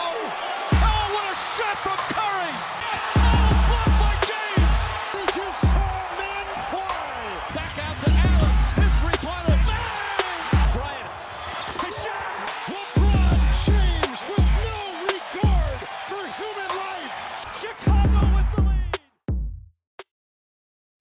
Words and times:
Oh, 0.00 0.14
Curry! 2.08 2.52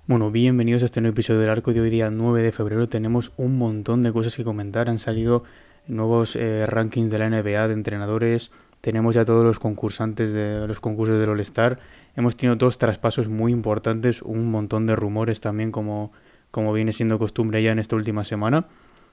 Bueno, 0.07 0.32
bienvenidos 0.32 0.82
a 0.82 0.86
este 0.86 1.02
nuevo 1.02 1.14
episodio 1.14 1.41
del 1.41 1.50
arco 1.50 1.73
de 1.73 1.82
hoy 1.82 1.89
día 1.89 2.09
9 2.09 2.41
de 2.41 2.52
febrero. 2.52 2.89
Tenemos 2.89 3.34
un 3.38 3.57
montón 3.57 4.02
de 4.02 4.11
cosas 4.11 4.36
que 4.36 4.43
comentar. 4.43 4.89
Han 4.89 5.00
salido 5.00 5.43
nuevos 5.88 6.36
eh, 6.36 6.66
rankings 6.66 7.11
de 7.11 7.20
la 7.20 7.29
NBA 7.29 7.68
de 7.68 7.73
entrenadores. 7.73 8.52
Tenemos 8.82 9.16
ya 9.16 9.25
todos 9.25 9.44
los 9.44 9.59
concursantes 9.59 10.31
de 10.34 10.67
los 10.67 10.80
concursos 10.80 11.20
del 11.20 11.30
All-Star. 11.30 11.80
Hemos 12.16 12.38
tenido 12.38 12.55
dos 12.55 12.77
traspasos 12.77 13.27
muy 13.27 13.52
importantes, 13.52 14.22
un 14.22 14.49
montón 14.52 14.85
de 14.88 14.95
rumores 14.95 15.41
también 15.41 15.72
como, 15.72 16.12
como 16.52 16.73
viene 16.73 16.94
siendo 16.94 17.20
costumbre 17.20 17.62
ya 17.62 17.71
en 17.71 17.80
esta 17.80 17.95
última 17.95 18.23
semana. 18.23 18.68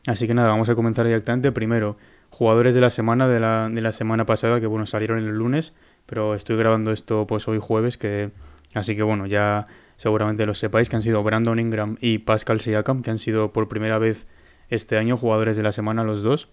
Así 0.07 0.27
que 0.27 0.35
nada, 0.35 0.49
vamos 0.49 0.69
a 0.69 0.75
comenzar 0.75 1.07
directamente. 1.07 1.51
Primero, 1.51 1.97
jugadores 2.31 2.75
de 2.75 2.81
la 2.81 2.91
semana 2.91 3.27
de 3.27 3.41
la, 3.41 3.69
de 3.71 3.81
la 3.81 3.93
semana 3.93 4.27
pasada, 4.27 4.61
que 4.61 4.67
bueno, 4.67 4.87
salieron 4.87 5.19
el 5.19 5.31
lunes, 5.31 5.73
pero 6.07 6.35
estoy 6.35 6.57
grabando 6.57 6.93
esto 6.93 7.27
pues 7.27 7.49
hoy 7.49 7.59
jueves, 7.59 7.97
que 7.97 8.31
así 8.75 8.95
que 8.97 9.03
bueno, 9.03 9.27
ya 9.27 9.67
seguramente 9.97 10.45
lo 10.45 10.55
sepáis, 10.55 10.91
que 10.91 10.97
han 10.97 11.03
sido 11.03 11.23
Brandon 11.23 11.59
Ingram 11.59 11.97
y 12.01 12.19
Pascal 12.19 12.61
Siakam, 12.61 13.03
que 13.03 13.11
han 13.11 13.19
sido 13.19 13.53
por 13.53 13.69
primera 13.69 13.99
vez 13.99 14.27
este 14.69 14.99
año 14.99 15.17
jugadores 15.17 15.57
de 15.57 15.63
la 15.63 15.73
semana 15.73 16.05
los 16.05 16.23
dos. 16.23 16.51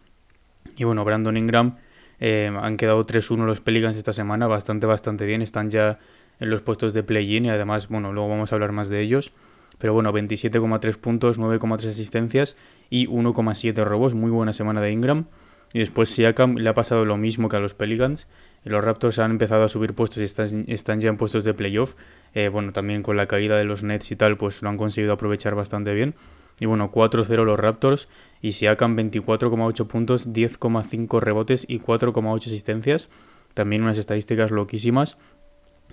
Y 0.78 0.86
bueno, 0.86 1.04
Brandon 1.04 1.36
Ingram 1.36 1.78
eh, 2.22 2.52
han 2.56 2.78
quedado 2.78 3.06
3-1 3.06 3.46
los 3.46 3.60
Pelicans 3.60 3.98
esta 3.98 4.14
semana, 4.14 4.48
bastante, 4.48 4.86
bastante 4.86 5.26
bien. 5.26 5.42
Están 5.42 5.72
ya 5.72 6.00
en 6.40 6.52
los 6.52 6.62
puestos 6.62 6.94
de 6.94 7.04
play-in 7.04 7.46
y 7.46 7.50
además, 7.50 7.90
bueno, 7.90 8.14
luego 8.14 8.30
vamos 8.30 8.52
a 8.52 8.56
hablar 8.56 8.72
más 8.72 8.88
de 8.90 9.02
ellos. 9.02 9.34
Pero 9.80 9.94
bueno, 9.94 10.14
27,3 10.14 10.98
puntos, 10.98 11.40
9,3 11.40 11.90
asistencias 11.90 12.56
y 12.92 13.08
1,7 13.08 13.84
robos. 13.84 14.14
Muy 14.14 14.30
buena 14.30 14.54
semana 14.54 14.82
de 14.82 14.92
Ingram. 14.92 15.26
Y 15.74 15.80
después 15.80 16.10
Siakam 16.10 16.58
le 16.58 16.70
ha 16.70 16.74
pasado 16.76 17.06
lo 17.06 17.18
mismo 17.18 17.50
que 17.50 17.56
a 17.56 17.60
los 17.60 17.74
Pelicans. 17.74 18.28
Los 18.64 18.84
Raptors 18.84 19.18
han 19.18 19.32
empezado 19.32 19.64
a 19.64 19.70
subir 19.70 19.94
puestos 19.94 20.20
y 20.20 20.26
están, 20.26 20.66
están 20.68 21.02
ya 21.02 21.10
en 21.10 21.18
puestos 21.18 21.44
de 21.44 21.56
playoff. 21.56 21.96
Eh, 22.36 22.50
bueno, 22.50 22.72
también 22.72 23.02
con 23.02 23.18
la 23.18 23.26
caída 23.26 23.58
de 23.58 23.64
los 23.64 23.84
Nets 23.84 24.12
y 24.12 24.16
tal, 24.16 24.38
pues 24.38 24.62
lo 24.62 24.70
han 24.70 24.78
conseguido 24.78 25.14
aprovechar 25.14 25.56
bastante 25.56 25.94
bien. 25.96 26.14
Y 26.60 26.68
bueno, 26.68 26.92
4-0 26.92 27.44
los 27.44 27.60
Raptors 27.60 28.08
y 28.42 28.54
Siakam 28.54 28.98
24,8 28.98 29.88
puntos, 29.88 30.34
10,5 30.34 31.20
rebotes 31.20 31.66
y 31.68 31.80
4,8 31.80 32.48
asistencias. 32.48 33.10
También 33.54 33.84
unas 33.84 33.98
estadísticas 33.98 34.52
loquísimas. 34.52 35.18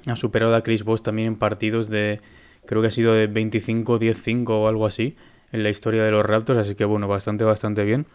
Ha 0.06 0.16
superado 0.16 0.54
a 0.54 0.62
Chris 0.62 0.84
Bosh 0.84 1.02
también 1.02 1.28
en 1.28 1.36
partidos 1.36 1.90
de, 1.90 2.20
creo 2.66 2.80
que 2.82 2.88
ha 2.88 2.92
sido 2.92 3.14
de 3.14 3.30
25-10-5 3.30 4.48
o 4.50 4.68
algo 4.68 4.86
así 4.86 5.16
en 5.52 5.62
la 5.62 5.70
historia 5.70 6.04
de 6.04 6.10
los 6.10 6.24
Raptors. 6.24 6.58
Así 6.58 6.74
que 6.74 6.84
bueno, 6.84 7.08
bastante, 7.08 7.44
bastante 7.44 7.84
bien. 7.84 8.06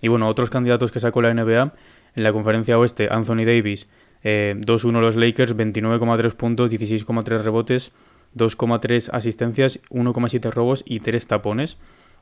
Y 0.00 0.08
bueno, 0.08 0.28
otros 0.28 0.50
candidatos 0.50 0.92
que 0.92 1.00
sacó 1.00 1.22
la 1.22 1.32
NBA 1.32 1.74
en 2.14 2.22
la 2.22 2.32
conferencia 2.32 2.78
oeste, 2.78 3.08
Anthony 3.10 3.44
Davis, 3.44 3.88
eh, 4.22 4.54
2-1 4.58 5.00
los 5.00 5.16
Lakers, 5.16 5.56
29,3 5.56 6.34
puntos, 6.34 6.70
16,3 6.70 7.42
rebotes, 7.42 7.92
2,3 8.34 9.10
asistencias, 9.12 9.80
1,7 9.90 10.50
robos 10.50 10.84
y 10.86 11.00
3 11.00 11.26
tapones. 11.26 11.78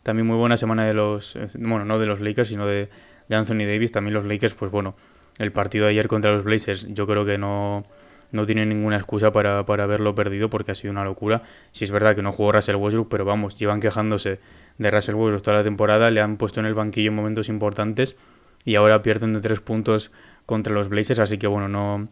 También 0.06 0.24
muy 0.28 0.36
buena 0.36 0.56
semana 0.56 0.86
de 0.86 0.94
los, 0.94 1.34
eh, 1.34 1.48
bueno, 1.54 1.84
no 1.84 1.98
de 1.98 2.06
los 2.06 2.20
Lakers, 2.20 2.46
sino 2.46 2.64
de, 2.64 2.88
de, 3.28 3.34
Anthony 3.34 3.66
Davis. 3.66 3.90
También 3.90 4.14
los 4.14 4.24
Lakers, 4.24 4.54
pues 4.54 4.70
bueno, 4.70 4.94
el 5.36 5.50
partido 5.50 5.86
de 5.86 5.90
ayer 5.90 6.06
contra 6.06 6.30
los 6.30 6.44
Blazers, 6.44 6.86
yo 6.94 7.08
creo 7.08 7.24
que 7.24 7.38
no, 7.38 7.82
no 8.30 8.46
tiene 8.46 8.64
ninguna 8.66 8.98
excusa 8.98 9.32
para, 9.32 9.66
para 9.66 9.82
haberlo 9.82 10.14
perdido 10.14 10.48
porque 10.48 10.70
ha 10.70 10.76
sido 10.76 10.92
una 10.92 11.02
locura. 11.02 11.42
Si 11.72 11.82
es 11.82 11.90
verdad 11.90 12.14
que 12.14 12.22
no 12.22 12.30
jugó 12.30 12.52
Russell 12.52 12.76
Westbrook, 12.76 13.08
pero 13.08 13.24
vamos, 13.24 13.56
llevan 13.56 13.81
quejándose 13.81 14.38
de 14.78 14.91
Russell 14.92 15.16
Westbrook 15.16 15.42
toda 15.42 15.56
la 15.56 15.64
temporada, 15.64 16.08
le 16.12 16.20
han 16.20 16.36
puesto 16.36 16.60
en 16.60 16.66
el 16.66 16.75
banquillo 16.75 17.10
en 17.10 17.16
momentos 17.16 17.48
importantes 17.48 18.16
y 18.64 18.76
ahora 18.76 19.02
pierden 19.02 19.32
de 19.32 19.41
3 19.41 19.58
puntos 19.58 20.12
contra 20.47 20.72
los 20.72 20.88
Blazers, 20.88 21.19
así 21.19 21.36
que 21.36 21.48
bueno, 21.48 21.66
no, 21.66 22.06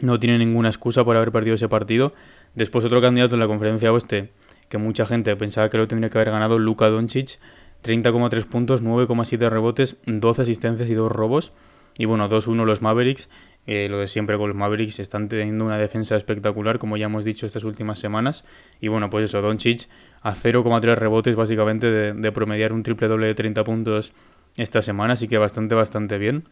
no 0.00 0.18
tiene 0.18 0.36
ninguna 0.36 0.68
excusa 0.68 1.04
por 1.04 1.16
haber 1.16 1.30
perdido 1.30 1.54
ese 1.54 1.68
partido. 1.68 2.12
Después 2.56 2.84
otro 2.84 3.00
candidato 3.00 3.36
en 3.36 3.40
la 3.40 3.46
conferencia 3.46 3.92
oeste, 3.92 4.32
que 4.70 4.78
mucha 4.78 5.04
gente 5.04 5.34
pensaba 5.36 5.68
que 5.68 5.76
lo 5.76 5.88
tendría 5.88 6.08
que 6.08 6.16
haber 6.16 6.30
ganado, 6.30 6.58
Luka 6.58 6.88
Doncic, 6.88 7.38
30,3 7.82 8.46
puntos, 8.46 8.82
9,7 8.82 9.50
rebotes, 9.50 9.96
12 10.06 10.42
asistencias 10.42 10.88
y 10.88 10.94
2 10.94 11.10
robos. 11.10 11.52
Y 11.98 12.04
bueno, 12.04 12.30
2-1 12.30 12.64
los 12.64 12.80
Mavericks, 12.80 13.28
eh, 13.66 13.88
lo 13.90 13.98
de 13.98 14.06
siempre 14.06 14.38
con 14.38 14.48
los 14.48 14.56
Mavericks, 14.56 15.00
están 15.00 15.28
teniendo 15.28 15.64
una 15.64 15.76
defensa 15.76 16.16
espectacular, 16.16 16.78
como 16.78 16.96
ya 16.96 17.06
hemos 17.06 17.24
dicho 17.24 17.46
estas 17.46 17.64
últimas 17.64 17.98
semanas. 17.98 18.44
Y 18.80 18.86
bueno, 18.86 19.10
pues 19.10 19.24
eso, 19.24 19.42
Doncic 19.42 19.88
a 20.22 20.36
0,3 20.36 20.94
rebotes 20.94 21.34
básicamente 21.34 21.90
de, 21.90 22.12
de 22.12 22.32
promediar 22.32 22.72
un 22.72 22.84
triple 22.84 23.08
doble 23.08 23.26
de 23.26 23.34
30 23.34 23.64
puntos 23.64 24.12
esta 24.56 24.82
semana, 24.82 25.14
así 25.14 25.26
que 25.26 25.36
bastante, 25.36 25.74
bastante 25.74 26.16
bien. 26.16 26.44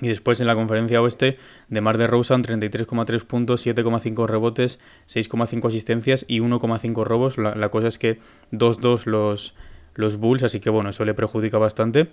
Y 0.00 0.08
después 0.08 0.40
en 0.40 0.46
la 0.46 0.54
conferencia 0.54 1.00
oeste, 1.00 1.38
de 1.68 1.80
Mar 1.80 1.98
de 1.98 2.06
Rosen, 2.06 2.42
33,3 2.42 3.24
puntos, 3.24 3.64
7,5 3.64 4.26
rebotes, 4.26 4.80
6,5 5.06 5.68
asistencias 5.68 6.24
y 6.26 6.40
1,5 6.40 7.04
robos. 7.04 7.38
La, 7.38 7.68
cosa 7.68 7.88
es 7.88 7.98
que 7.98 8.18
2-2 8.52 9.06
los, 9.06 9.54
los 9.94 10.16
Bulls, 10.16 10.42
así 10.42 10.58
que 10.60 10.70
bueno, 10.70 10.90
eso 10.90 11.04
le 11.04 11.14
perjudica 11.14 11.58
bastante. 11.58 12.08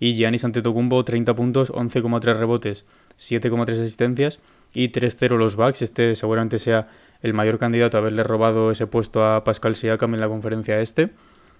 Y 0.00 0.14
Giannis 0.14 0.44
Antetokounmpo, 0.44 1.04
30 1.04 1.34
puntos, 1.34 1.72
11,3 1.72 2.36
rebotes, 2.36 2.84
7,3 3.18 3.80
asistencias 3.80 4.40
y 4.72 4.90
3-0 4.90 5.36
los 5.36 5.56
Bucks. 5.56 5.82
Este 5.82 6.14
seguramente 6.16 6.58
sea 6.58 6.88
el 7.22 7.34
mayor 7.34 7.58
candidato 7.58 7.96
a 7.96 8.00
haberle 8.00 8.22
robado 8.22 8.70
ese 8.70 8.86
puesto 8.86 9.24
a 9.24 9.44
Pascal 9.44 9.74
Siakam 9.74 10.14
en 10.14 10.20
la 10.20 10.28
conferencia 10.28 10.80
este. 10.80 11.10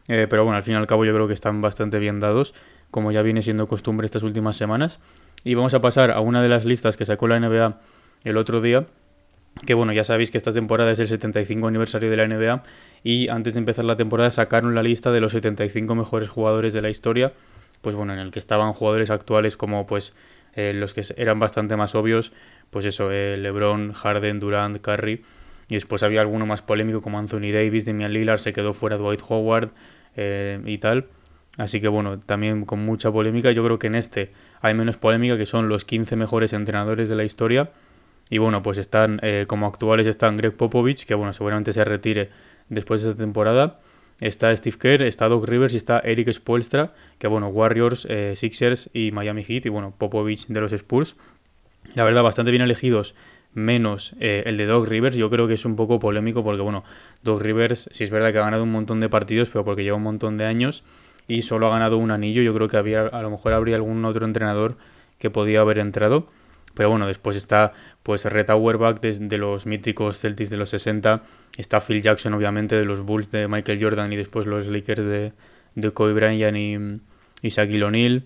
Eh, 0.09 0.27
pero 0.29 0.45
bueno, 0.45 0.57
al 0.57 0.63
fin 0.63 0.75
y 0.75 0.77
al 0.77 0.87
cabo 0.87 1.05
yo 1.05 1.13
creo 1.13 1.27
que 1.27 1.35
están 1.35 1.61
bastante 1.61 1.99
bien 1.99 2.21
dados, 2.21 2.55
como 2.91 3.11
ya 3.11 3.23
viene 3.23 3.43
siendo 3.43 3.67
costumbre 3.67 4.05
estas 4.05 4.23
últimas 4.23 4.57
semanas. 4.57 5.01
Y 5.47 5.55
vamos 5.55 5.75
a 5.75 5.81
pasar 5.81 6.11
a 6.11 6.19
una 6.19 6.43
de 6.43 6.49
las 6.49 6.65
listas 6.65 6.97
que 6.97 7.07
sacó 7.07 7.29
la 7.29 7.39
NBA 7.39 7.79
el 8.25 8.37
otro 8.37 8.61
día. 8.61 8.85
Que 9.65 9.75
bueno, 9.75 9.93
ya 9.93 10.03
sabéis 10.03 10.33
que 10.33 10.39
esta 10.39 10.53
temporada 10.53 10.91
es 10.91 10.99
el 10.99 11.07
75 11.07 11.69
aniversario 11.69 12.11
de 12.11 12.17
la 12.17 12.27
NBA. 12.27 12.65
Y 13.05 13.29
antes 13.29 13.55
de 13.55 13.61
empezar 13.61 13.85
la 13.85 13.97
temporada 13.97 14.33
sacaron 14.33 14.75
la 14.75 14.83
lista 14.83 15.13
de 15.13 15.21
los 15.21 15.31
75 15.31 15.95
mejores 15.95 16.29
jugadores 16.31 16.73
de 16.73 16.83
la 16.83 16.91
historia. 16.91 17.33
Pues 17.81 17.95
bueno, 17.95 18.13
en 18.13 18.19
el 18.19 18.33
que 18.33 18.41
estaban 18.41 18.73
jugadores 18.73 19.09
actuales 19.09 19.57
como 19.57 19.87
pues 19.87 20.17
eh, 20.57 20.73
los 20.75 20.95
que 20.95 21.03
eran 21.17 21.39
bastante 21.39 21.77
más 21.77 21.95
obvios. 21.95 22.33
Pues 22.71 22.85
eso, 22.85 23.13
eh, 23.13 23.37
LeBron, 23.37 23.93
Harden, 23.93 24.41
Durant, 24.41 24.81
Curry. 24.81 25.23
Y 25.69 25.75
después 25.77 26.03
había 26.03 26.23
alguno 26.23 26.45
más 26.45 26.63
polémico 26.63 27.03
como 27.03 27.21
Anthony 27.21 27.53
Davis, 27.53 27.85
Damian 27.85 28.13
Lillard, 28.13 28.41
se 28.41 28.53
quedó 28.53 28.75
fuera 28.75 28.97
Dwight 28.97 29.21
Howard 29.29 29.71
eh, 30.17 30.61
y 30.67 30.79
tal. 30.79 31.07
Así 31.57 31.81
que 31.81 31.87
bueno, 31.87 32.19
también 32.19 32.65
con 32.65 32.85
mucha 32.85 33.13
polémica. 33.13 33.53
Yo 33.53 33.65
creo 33.65 33.79
que 33.79 33.87
en 33.87 33.95
este 33.95 34.33
hay 34.67 34.75
menos 34.75 34.97
polémica, 34.97 35.37
que 35.37 35.47
son 35.47 35.69
los 35.69 35.85
15 35.85 36.17
mejores 36.17 36.53
entrenadores 36.53 37.09
de 37.09 37.17
la 37.17 37.25
historia. 37.25 37.71
Y 38.29 38.39
bueno, 38.39 38.63
pues 38.63 38.79
están, 38.79 39.21
eh, 39.23 39.45
como 39.47 39.67
actuales 39.67 40.07
están 40.07 40.37
Greg 40.37 40.57
Popovich, 40.57 41.07
que 41.07 41.15
bueno, 41.15 41.33
seguramente 41.33 41.73
se 41.73 41.85
retire 41.85 42.31
después 42.69 43.03
de 43.03 43.11
esta 43.11 43.23
temporada. 43.23 43.81
Está 44.21 44.55
Steve 44.57 44.77
Kerr, 44.79 45.03
está 45.03 45.29
Doc 45.29 45.47
Rivers 45.47 45.75
y 45.75 45.77
está 45.77 46.01
Eric 46.01 46.33
Spoelstra, 46.33 46.93
que 47.19 47.29
bueno, 47.29 47.49
Warriors, 47.49 48.07
eh, 48.09 48.35
Sixers 48.35 48.91
y 48.93 49.11
Miami 49.13 49.45
Heat. 49.45 49.67
Y 49.67 49.69
bueno, 49.69 49.95
Popovich 49.97 50.47
de 50.49 50.61
los 50.61 50.73
Spurs. 50.73 51.17
La 51.95 52.05
verdad, 52.05 52.23
bastante 52.23 52.51
bien 52.51 52.63
elegidos 52.63 53.15
menos 53.57 54.15
eh, 54.21 54.43
el 54.47 54.59
de 54.59 54.67
Doc 54.67 54.87
Rivers, 54.87 55.17
yo 55.17 55.31
creo 55.31 55.49
que 55.49 55.55
es 55.55 55.65
un 55.65 55.77
poco 55.77 55.99
polémico 55.99 56.45
porque, 56.45 56.61
bueno, 56.61 56.85
Doc 57.23 57.41
Rivers 57.41 57.89
sí 57.91 58.05
es 58.05 58.11
verdad 58.11 58.31
que 58.31 58.39
ha 58.39 58.43
ganado 58.43 58.65
un 58.65 58.71
montón 58.71 59.01
de 59.01 59.09
partidos, 59.09 59.49
pero 59.49 59.65
porque 59.65 59.83
lleva 59.83 59.97
un 59.97 60.03
montón 60.03 60.37
de 60.37 60.45
años 60.45 60.85
y 61.29 61.43
solo 61.43 61.67
ha 61.67 61.71
ganado 61.71 61.99
un 61.99 62.11
anillo. 62.11 62.43
Yo 62.43 62.55
creo 62.55 62.69
que 62.69 62.77
había, 62.77 63.07
a 63.07 63.23
lo 63.23 63.31
mejor 63.31 63.53
habría 63.53 63.77
algún 63.77 64.05
otro 64.05 64.27
entrenador 64.27 64.77
que 65.19 65.31
podía 65.31 65.61
haber 65.61 65.79
entrado. 65.79 66.27
Pero 66.75 66.91
bueno, 66.91 67.07
después 67.07 67.37
está 67.37 67.73
pues 68.03 68.25
Red 68.25 68.51
Auerbach 68.51 69.01
de, 69.01 69.19
de, 69.19 69.39
los 69.39 69.65
míticos 69.65 70.21
Celtics 70.21 70.51
de 70.51 70.59
los 70.59 70.71
60. 70.71 71.23
Está 71.57 71.81
Phil 71.81 72.03
Jackson, 72.03 72.35
obviamente, 72.35 72.77
de 72.77 72.85
los 72.85 73.01
Bulls 73.01 73.31
de 73.31 73.49
Michael 73.49 73.83
Jordan 73.83 74.13
y 74.13 74.17
después 74.17 74.47
los 74.47 74.67
Lakers 74.67 75.05
de, 75.05 75.33
de 75.75 75.91
Kobe 75.93 76.13
Bryant 76.13 76.57
y, 76.57 77.47
y 77.47 77.49
Shaquille 77.49 77.85
O'Neal. 77.85 78.25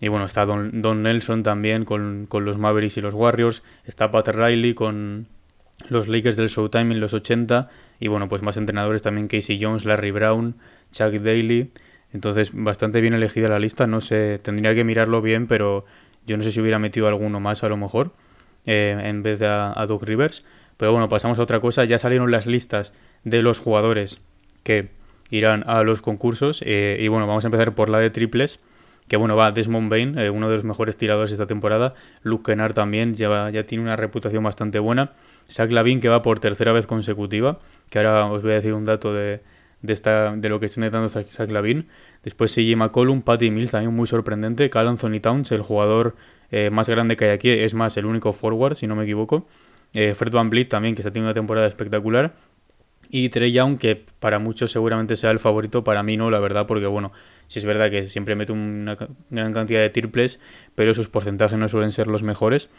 Y 0.00 0.08
bueno, 0.08 0.24
está 0.24 0.46
Don, 0.46 0.80
Don 0.80 1.02
Nelson 1.02 1.42
también 1.42 1.84
con, 1.84 2.26
con, 2.26 2.44
los 2.44 2.58
Mavericks 2.58 2.96
y 2.96 3.00
los 3.00 3.14
Warriors. 3.14 3.62
Está 3.84 4.10
Pat 4.10 4.28
Riley 4.28 4.72
con 4.74 5.26
los 5.88 6.08
Lakers 6.08 6.36
del 6.36 6.48
Showtime 6.48 6.94
en 6.94 7.00
los 7.00 7.12
80. 7.12 7.68
Y 7.98 8.08
bueno, 8.08 8.28
pues 8.28 8.40
más 8.42 8.56
entrenadores 8.56 9.02
también 9.02 9.28
Casey 9.28 9.58
Jones, 9.60 9.84
Larry 9.84 10.12
Brown, 10.12 10.56
Chuck 10.92 11.12
Daly. 11.12 11.72
Entonces, 12.12 12.50
bastante 12.52 13.00
bien 13.00 13.14
elegida 13.14 13.48
la 13.48 13.58
lista. 13.58 13.86
No 13.86 14.00
sé, 14.00 14.40
tendría 14.42 14.74
que 14.74 14.84
mirarlo 14.84 15.22
bien, 15.22 15.46
pero 15.46 15.84
yo 16.26 16.36
no 16.36 16.42
sé 16.42 16.52
si 16.52 16.60
hubiera 16.60 16.78
metido 16.78 17.08
alguno 17.08 17.40
más 17.40 17.62
a 17.62 17.68
lo 17.68 17.76
mejor 17.76 18.12
eh, 18.66 19.00
en 19.04 19.22
vez 19.22 19.38
de 19.38 19.46
a, 19.46 19.84
Doug 19.86 20.04
Rivers. 20.04 20.44
Pero 20.76 20.92
bueno, 20.92 21.08
pasamos 21.08 21.38
a 21.38 21.42
otra 21.42 21.60
cosa. 21.60 21.84
Ya 21.84 21.98
salieron 21.98 22.30
las 22.30 22.46
listas 22.46 22.94
de 23.24 23.42
los 23.42 23.58
jugadores 23.58 24.20
que 24.62 24.88
irán 25.30 25.62
a 25.66 25.82
los 25.82 26.02
concursos. 26.02 26.62
Eh, 26.66 26.98
y 27.00 27.08
bueno, 27.08 27.26
vamos 27.26 27.44
a 27.44 27.48
empezar 27.48 27.74
por 27.74 27.88
la 27.88 27.98
de 27.98 28.10
triples 28.10 28.60
que 29.10 29.16
bueno, 29.16 29.34
va 29.34 29.50
Desmond 29.50 29.90
Bain, 29.90 30.16
eh, 30.16 30.30
uno 30.30 30.48
de 30.48 30.54
los 30.54 30.64
mejores 30.64 30.96
tiradores 30.96 31.32
de 31.32 31.34
esta 31.34 31.48
temporada, 31.48 31.94
Luke 32.22 32.52
Kennard 32.52 32.74
también, 32.74 33.16
ya, 33.16 33.50
ya 33.50 33.64
tiene 33.64 33.82
una 33.82 33.96
reputación 33.96 34.44
bastante 34.44 34.78
buena, 34.78 35.14
Zach 35.50 35.68
Lavin 35.72 35.98
que 35.98 36.08
va 36.08 36.22
por 36.22 36.38
tercera 36.38 36.72
vez 36.72 36.86
consecutiva, 36.86 37.58
que 37.90 37.98
ahora 37.98 38.26
os 38.26 38.40
voy 38.40 38.52
a 38.52 38.54
decir 38.54 38.72
un 38.72 38.84
dato 38.84 39.12
de, 39.12 39.40
de, 39.82 39.92
esta, 39.92 40.34
de 40.36 40.48
lo 40.48 40.60
que 40.60 40.66
está 40.66 40.80
intentando 40.80 41.08
Zach 41.08 41.50
Lavin, 41.50 41.88
después 42.22 42.54
CJ 42.54 42.76
McCollum, 42.76 43.22
Patty 43.22 43.50
Mills, 43.50 43.72
también 43.72 43.94
muy 43.94 44.06
sorprendente, 44.06 44.70
Cal 44.70 44.88
Anthony 44.88 45.20
Towns, 45.20 45.52
el 45.52 45.62
jugador 45.62 46.16
eh, 46.50 46.70
más 46.70 46.88
grande 46.88 47.16
que 47.16 47.26
hay 47.26 47.30
aquí, 47.30 47.50
es 47.50 47.74
más 47.74 47.96
el 47.96 48.06
único 48.06 48.32
forward, 48.32 48.74
si 48.74 48.86
no 48.86 48.96
me 48.96 49.04
equivoco, 49.04 49.46
eh, 49.94 50.14
Fred 50.14 50.32
Van 50.32 50.50
Vliet 50.50 50.68
también, 50.68 50.94
que 50.94 51.02
está 51.02 51.10
teniendo 51.10 51.28
una 51.28 51.34
temporada 51.34 51.66
espectacular, 51.66 52.34
y 53.12 53.28
Trey 53.28 53.50
Young, 53.50 53.76
que 53.76 54.04
para 54.20 54.38
muchos 54.38 54.70
seguramente 54.70 55.16
sea 55.16 55.32
el 55.32 55.40
favorito, 55.40 55.82
para 55.82 56.02
mí 56.02 56.16
no, 56.16 56.30
la 56.30 56.38
verdad, 56.38 56.66
porque 56.66 56.86
bueno, 56.86 57.12
si 57.48 57.58
es 57.58 57.64
verdad 57.64 57.90
que 57.90 58.08
siempre 58.08 58.36
mete 58.36 58.52
una 58.52 58.96
gran 59.30 59.52
cantidad 59.52 59.80
de 59.80 59.90
triples, 59.90 60.38
pero 60.76 60.94
sus 60.94 61.08
porcentajes 61.08 61.58
no 61.58 61.68
suelen 61.68 61.90
ser 61.90 62.06
los 62.06 62.22
mejores. 62.22 62.70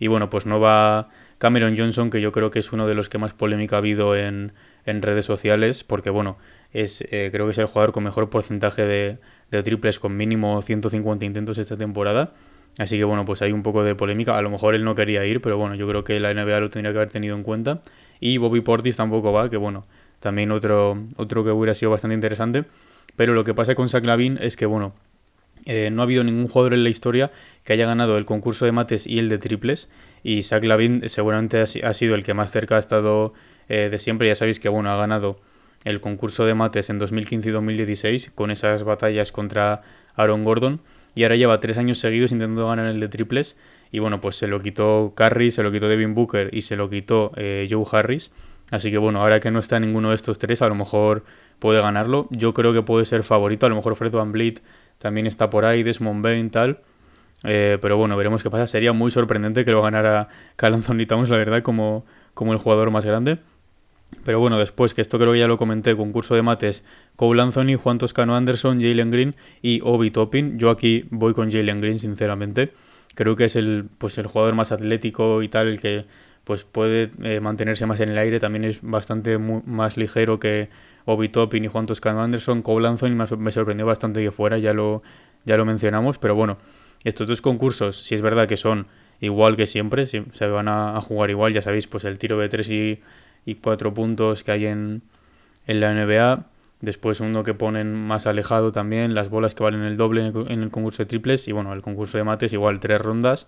Y 0.00 0.08
bueno, 0.08 0.28
pues 0.28 0.44
no 0.44 0.58
va 0.58 1.08
Cameron 1.38 1.76
Johnson, 1.78 2.10
que 2.10 2.20
yo 2.20 2.32
creo 2.32 2.50
que 2.50 2.58
es 2.58 2.72
uno 2.72 2.86
de 2.88 2.94
los 2.94 3.08
que 3.08 3.18
más 3.18 3.32
polémica 3.32 3.76
ha 3.76 3.78
habido 3.78 4.16
en, 4.16 4.52
redes 4.86 5.26
sociales, 5.26 5.84
porque 5.84 6.10
bueno, 6.10 6.36
es 6.72 7.02
eh, 7.10 7.30
creo 7.32 7.46
que 7.46 7.52
es 7.52 7.58
el 7.58 7.66
jugador 7.66 7.92
con 7.92 8.04
mejor 8.04 8.30
porcentaje 8.30 8.82
de, 8.82 9.18
de 9.50 9.62
triples, 9.62 9.98
con 9.98 10.16
mínimo 10.16 10.60
150 10.62 11.24
intentos 11.24 11.58
esta 11.58 11.76
temporada. 11.76 12.32
Así 12.78 12.98
que 12.98 13.04
bueno, 13.04 13.24
pues 13.24 13.42
hay 13.42 13.52
un 13.52 13.62
poco 13.62 13.84
de 13.84 13.94
polémica. 13.94 14.36
A 14.36 14.42
lo 14.42 14.50
mejor 14.50 14.74
él 14.74 14.84
no 14.84 14.94
quería 14.94 15.24
ir, 15.24 15.40
pero 15.40 15.56
bueno, 15.56 15.74
yo 15.74 15.88
creo 15.88 16.04
que 16.04 16.20
la 16.20 16.32
NBA 16.32 16.60
lo 16.60 16.70
tendría 16.70 16.92
que 16.92 16.98
haber 16.98 17.10
tenido 17.10 17.34
en 17.36 17.42
cuenta. 17.42 17.80
Y 18.20 18.38
Bobby 18.38 18.60
Portis 18.60 18.96
tampoco 18.96 19.32
va, 19.32 19.48
que 19.48 19.56
bueno, 19.56 19.86
también 20.20 20.50
otro, 20.50 21.04
otro 21.16 21.44
que 21.44 21.50
hubiera 21.50 21.74
sido 21.74 21.90
bastante 21.90 22.14
interesante. 22.14 22.64
Pero 23.16 23.32
lo 23.32 23.44
que 23.44 23.54
pasa 23.54 23.74
con 23.74 23.88
Zach 23.88 24.04
Lavin 24.04 24.38
es 24.40 24.56
que, 24.56 24.66
bueno, 24.66 24.92
eh, 25.64 25.90
no 25.90 26.02
ha 26.02 26.04
habido 26.04 26.22
ningún 26.22 26.48
jugador 26.48 26.74
en 26.74 26.84
la 26.84 26.90
historia 26.90 27.32
que 27.64 27.72
haya 27.72 27.86
ganado 27.86 28.18
el 28.18 28.24
concurso 28.24 28.66
de 28.66 28.72
mates 28.72 29.06
y 29.06 29.18
el 29.18 29.28
de 29.28 29.38
triples. 29.38 29.88
Y 30.22 30.42
Zach 30.42 30.62
Lavin 30.62 31.08
seguramente 31.08 31.60
ha, 31.60 31.94
sido 31.94 32.14
el 32.14 32.22
que 32.22 32.34
más 32.34 32.52
cerca 32.52 32.76
ha 32.76 32.78
estado 32.78 33.32
eh, 33.68 33.88
de 33.90 33.98
siempre. 33.98 34.28
Ya 34.28 34.34
sabéis 34.34 34.60
que, 34.60 34.68
bueno, 34.68 34.90
ha 34.90 34.96
ganado 34.96 35.40
el 35.84 36.00
concurso 36.00 36.44
de 36.44 36.54
mates 36.54 36.90
en 36.90 36.98
2015 36.98 37.48
y 37.48 37.52
2016 37.52 38.32
con 38.34 38.50
esas 38.50 38.82
batallas 38.82 39.32
contra 39.32 39.82
Aaron 40.14 40.44
Gordon. 40.44 40.80
Y 41.14 41.22
ahora 41.22 41.36
lleva 41.36 41.60
tres 41.60 41.78
años 41.78 41.98
seguidos 41.98 42.32
intentando 42.32 42.68
ganar 42.68 42.86
el 42.86 43.00
de 43.00 43.08
triples. 43.08 43.56
Y 43.90 44.00
bueno, 44.00 44.20
pues 44.20 44.36
se 44.36 44.48
lo 44.48 44.60
quitó 44.60 45.14
Curry, 45.16 45.50
se 45.50 45.62
lo 45.62 45.72
quitó 45.72 45.88
Devin 45.88 46.14
Booker 46.14 46.50
y 46.52 46.62
se 46.62 46.76
lo 46.76 46.90
quitó 46.90 47.32
eh, 47.36 47.66
Joe 47.70 47.84
Harris. 47.90 48.32
Así 48.70 48.90
que 48.90 48.98
bueno, 48.98 49.22
ahora 49.22 49.38
que 49.40 49.50
no 49.50 49.60
está 49.60 49.78
ninguno 49.78 50.10
de 50.10 50.16
estos 50.16 50.38
tres, 50.38 50.60
a 50.60 50.68
lo 50.68 50.74
mejor 50.74 51.24
puede 51.58 51.80
ganarlo. 51.80 52.26
Yo 52.30 52.52
creo 52.52 52.72
que 52.72 52.82
puede 52.82 53.06
ser 53.06 53.22
favorito. 53.22 53.64
A 53.66 53.68
lo 53.68 53.76
mejor 53.76 53.94
Fred 53.96 54.12
Van 54.12 54.32
Vliet 54.32 54.62
también 54.98 55.26
está 55.26 55.50
por 55.50 55.64
ahí, 55.64 55.82
Desmond 55.82 56.22
Bain, 56.22 56.50
tal. 56.50 56.80
Eh, 57.44 57.78
pero 57.80 57.96
bueno, 57.96 58.16
veremos 58.16 58.42
qué 58.42 58.50
pasa. 58.50 58.66
Sería 58.66 58.92
muy 58.92 59.10
sorprendente 59.10 59.64
que 59.64 59.70
lo 59.70 59.82
ganara 59.82 60.28
Cal 60.56 60.74
Anthony 60.74 61.06
Towns, 61.06 61.30
la 61.30 61.36
verdad, 61.36 61.62
como, 61.62 62.04
como 62.34 62.52
el 62.52 62.58
jugador 62.58 62.90
más 62.90 63.04
grande. 63.04 63.38
Pero 64.24 64.40
bueno, 64.40 64.58
después, 64.58 64.94
que 64.94 65.02
esto 65.02 65.18
creo 65.18 65.32
que 65.32 65.38
ya 65.38 65.48
lo 65.48 65.56
comenté, 65.56 65.96
concurso 65.96 66.34
de 66.34 66.42
mates, 66.42 66.84
Cole 67.16 67.42
Anthony, 67.42 67.76
Juan 67.76 67.98
Toscano 67.98 68.36
Anderson, 68.36 68.80
Jalen 68.80 69.10
Green 69.10 69.36
y 69.62 69.80
Obi 69.82 70.10
Toppin. 70.10 70.58
Yo 70.58 70.70
aquí 70.70 71.04
voy 71.10 71.34
con 71.34 71.50
Jalen 71.50 71.80
Green, 71.80 71.98
sinceramente. 71.98 72.72
Creo 73.14 73.36
que 73.36 73.44
es 73.46 73.56
el, 73.56 73.88
pues, 73.98 74.18
el 74.18 74.26
jugador 74.26 74.54
más 74.54 74.72
atlético 74.72 75.42
y 75.42 75.48
tal, 75.48 75.68
el 75.68 75.80
que 75.80 76.04
pues 76.44 76.62
puede 76.62 77.10
eh, 77.22 77.40
mantenerse 77.40 77.86
más 77.86 77.98
en 78.00 78.10
el 78.10 78.18
aire. 78.18 78.38
También 78.38 78.64
es 78.64 78.80
bastante 78.82 79.36
más 79.38 79.96
ligero 79.96 80.38
que 80.38 80.68
Obi 81.04 81.28
Toppin 81.28 81.64
y 81.64 81.68
Juan 81.68 81.86
Toscano 81.86 82.22
Anderson. 82.22 82.62
Cole 82.62 82.86
Anthony 82.86 83.16
me 83.36 83.50
sorprendió 83.50 83.84
bastante 83.84 84.22
que 84.22 84.30
fuera, 84.30 84.56
ya 84.58 84.72
lo, 84.72 85.02
ya 85.44 85.56
lo 85.56 85.64
mencionamos. 85.64 86.18
Pero 86.18 86.36
bueno, 86.36 86.58
estos 87.02 87.26
dos 87.26 87.40
concursos, 87.40 87.98
si 87.98 88.14
es 88.14 88.22
verdad 88.22 88.46
que 88.46 88.56
son 88.56 88.86
igual 89.20 89.56
que 89.56 89.66
siempre, 89.66 90.06
se 90.06 90.46
van 90.46 90.68
a, 90.68 91.00
jugar 91.00 91.30
igual, 91.30 91.52
ya 91.52 91.62
sabéis, 91.62 91.86
pues 91.86 92.04
el 92.04 92.18
tiro 92.18 92.38
de 92.38 92.48
3 92.48 92.70
y, 92.70 93.00
y 93.46 93.54
4 93.54 93.94
puntos 93.94 94.44
que 94.44 94.50
hay 94.50 94.66
en, 94.66 95.02
en 95.66 95.80
la 95.80 95.94
NBA. 95.94 96.44
Después 96.82 97.20
uno 97.20 97.42
que 97.42 97.54
ponen 97.54 97.94
más 97.94 98.26
alejado 98.26 98.70
también, 98.70 99.14
las 99.14 99.30
bolas 99.30 99.54
que 99.54 99.62
valen 99.62 99.82
el 99.82 99.96
doble 99.96 100.26
en 100.26 100.62
el, 100.62 100.70
concurso 100.70 101.02
de 101.02 101.06
triples 101.06 101.48
y 101.48 101.52
bueno, 101.52 101.72
el 101.72 101.80
concurso 101.80 102.18
de 102.18 102.24
mates 102.24 102.52
igual 102.52 102.80
tres 102.80 103.00
rondas 103.00 103.46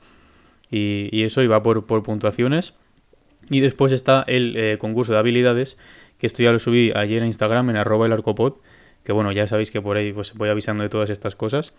y, 0.70 1.10
y 1.12 1.24
eso 1.24 1.42
iba 1.42 1.62
por, 1.62 1.84
por 1.86 2.02
puntuaciones. 2.02 2.72
Y 3.50 3.60
después 3.60 3.92
está 3.92 4.24
el 4.26 4.56
eh, 4.56 4.78
concurso 4.78 5.12
de 5.12 5.18
habilidades, 5.18 5.78
que 6.18 6.26
esto 6.26 6.42
ya 6.42 6.52
lo 6.52 6.58
subí 6.58 6.92
ayer 6.94 7.22
en 7.22 7.28
Instagram 7.28 7.70
en 7.70 7.76
arroba 7.76 8.06
el 8.06 8.12
arcopod, 8.12 8.54
que 9.04 9.12
bueno, 9.12 9.32
ya 9.32 9.46
sabéis 9.46 9.70
que 9.70 9.80
por 9.80 9.96
ahí 9.96 10.12
pues 10.12 10.34
voy 10.34 10.48
avisando 10.48 10.82
de 10.82 10.88
todas 10.88 11.10
estas 11.10 11.34
cosas, 11.34 11.74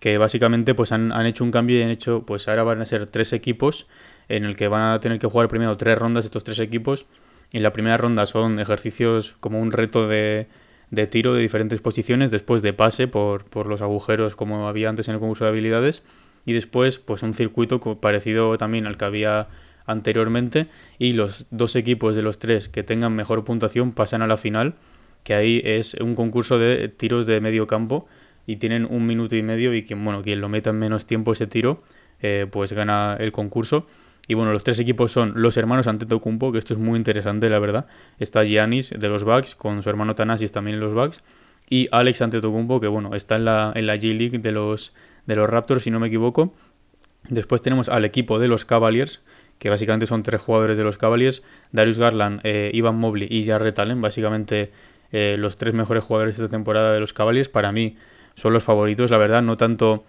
que 0.00 0.16
básicamente 0.18 0.74
pues 0.74 0.92
han, 0.92 1.12
han 1.12 1.26
hecho 1.26 1.44
un 1.44 1.50
cambio 1.50 1.78
y 1.78 1.82
han 1.82 1.90
hecho, 1.90 2.24
pues 2.26 2.48
ahora 2.48 2.62
van 2.62 2.80
a 2.80 2.86
ser 2.86 3.06
tres 3.06 3.32
equipos 3.32 3.86
en 4.28 4.44
el 4.44 4.56
que 4.56 4.68
van 4.68 4.94
a 4.94 5.00
tener 5.00 5.18
que 5.18 5.26
jugar 5.26 5.48
primero 5.48 5.76
tres 5.76 5.98
rondas 5.98 6.24
estos 6.24 6.44
tres 6.44 6.58
equipos. 6.58 7.06
En 7.52 7.62
la 7.62 7.72
primera 7.72 7.96
ronda 7.96 8.26
son 8.26 8.60
ejercicios 8.60 9.36
como 9.40 9.60
un 9.60 9.72
reto 9.72 10.08
de, 10.08 10.46
de 10.90 11.06
tiro 11.06 11.34
de 11.34 11.42
diferentes 11.42 11.80
posiciones, 11.80 12.30
después 12.30 12.62
de 12.62 12.72
pase 12.72 13.08
por, 13.08 13.44
por, 13.44 13.66
los 13.66 13.82
agujeros 13.82 14.36
como 14.36 14.68
había 14.68 14.88
antes 14.88 15.08
en 15.08 15.14
el 15.14 15.20
concurso 15.20 15.44
de 15.44 15.50
habilidades 15.50 16.02
y 16.46 16.52
después 16.52 16.98
pues 16.98 17.22
un 17.22 17.34
circuito 17.34 17.80
parecido 18.00 18.56
también 18.56 18.86
al 18.86 18.96
que 18.96 19.04
había 19.04 19.48
anteriormente 19.86 20.68
y 20.98 21.12
los 21.12 21.46
dos 21.50 21.76
equipos 21.76 22.14
de 22.14 22.22
los 22.22 22.38
tres 22.38 22.68
que 22.68 22.82
tengan 22.82 23.14
mejor 23.14 23.44
puntuación 23.44 23.92
pasan 23.92 24.22
a 24.22 24.26
la 24.26 24.36
final, 24.36 24.74
que 25.24 25.34
ahí 25.34 25.60
es 25.64 25.94
un 25.94 26.14
concurso 26.14 26.58
de 26.58 26.88
tiros 26.88 27.26
de 27.26 27.40
medio 27.40 27.66
campo 27.66 28.06
y 28.46 28.56
tienen 28.56 28.86
un 28.88 29.06
minuto 29.06 29.36
y 29.36 29.42
medio 29.42 29.74
y 29.74 29.84
quien, 29.84 30.04
bueno, 30.04 30.22
quien 30.22 30.40
lo 30.40 30.48
meta 30.48 30.70
en 30.70 30.78
menos 30.78 31.06
tiempo 31.06 31.32
ese 31.32 31.46
tiro 31.46 31.82
eh, 32.22 32.46
pues 32.50 32.72
gana 32.72 33.16
el 33.18 33.32
concurso. 33.32 33.86
Y 34.30 34.34
bueno, 34.34 34.52
los 34.52 34.62
tres 34.62 34.78
equipos 34.78 35.10
son 35.10 35.32
los 35.34 35.56
hermanos 35.56 35.88
Antetokounmpo, 35.88 36.52
que 36.52 36.58
esto 36.58 36.72
es 36.72 36.78
muy 36.78 36.96
interesante, 36.96 37.50
la 37.50 37.58
verdad. 37.58 37.86
Está 38.20 38.44
Giannis 38.44 38.94
de 38.96 39.08
los 39.08 39.24
Bucks, 39.24 39.56
con 39.56 39.82
su 39.82 39.90
hermano 39.90 40.14
Thanasis 40.14 40.52
también 40.52 40.76
en 40.76 40.80
los 40.80 40.94
Bucks. 40.94 41.24
Y 41.68 41.88
Alex 41.90 42.22
Antetokounmpo, 42.22 42.78
que 42.80 42.86
bueno, 42.86 43.16
está 43.16 43.34
en 43.34 43.46
la, 43.46 43.72
en 43.74 43.88
la 43.88 43.96
G-League 43.96 44.38
de 44.38 44.52
los, 44.52 44.94
de 45.26 45.34
los 45.34 45.50
Raptors, 45.50 45.82
si 45.82 45.90
no 45.90 45.98
me 45.98 46.06
equivoco. 46.06 46.54
Después 47.28 47.60
tenemos 47.60 47.88
al 47.88 48.04
equipo 48.04 48.38
de 48.38 48.46
los 48.46 48.64
Cavaliers, 48.64 49.20
que 49.58 49.68
básicamente 49.68 50.06
son 50.06 50.22
tres 50.22 50.40
jugadores 50.40 50.78
de 50.78 50.84
los 50.84 50.96
Cavaliers. 50.96 51.42
Darius 51.72 51.98
Garland, 51.98 52.40
eh, 52.44 52.70
Ivan 52.72 52.98
Mobley 53.00 53.26
y 53.28 53.44
Jarrett 53.44 53.80
Allen, 53.80 54.00
básicamente 54.00 54.70
eh, 55.10 55.34
los 55.40 55.56
tres 55.56 55.74
mejores 55.74 56.04
jugadores 56.04 56.36
de 56.36 56.44
esta 56.44 56.56
temporada 56.56 56.92
de 56.92 57.00
los 57.00 57.12
Cavaliers. 57.12 57.48
Para 57.48 57.72
mí 57.72 57.96
son 58.36 58.52
los 58.52 58.62
favoritos, 58.62 59.10
la 59.10 59.18
verdad, 59.18 59.42
no 59.42 59.56
tanto 59.56 60.04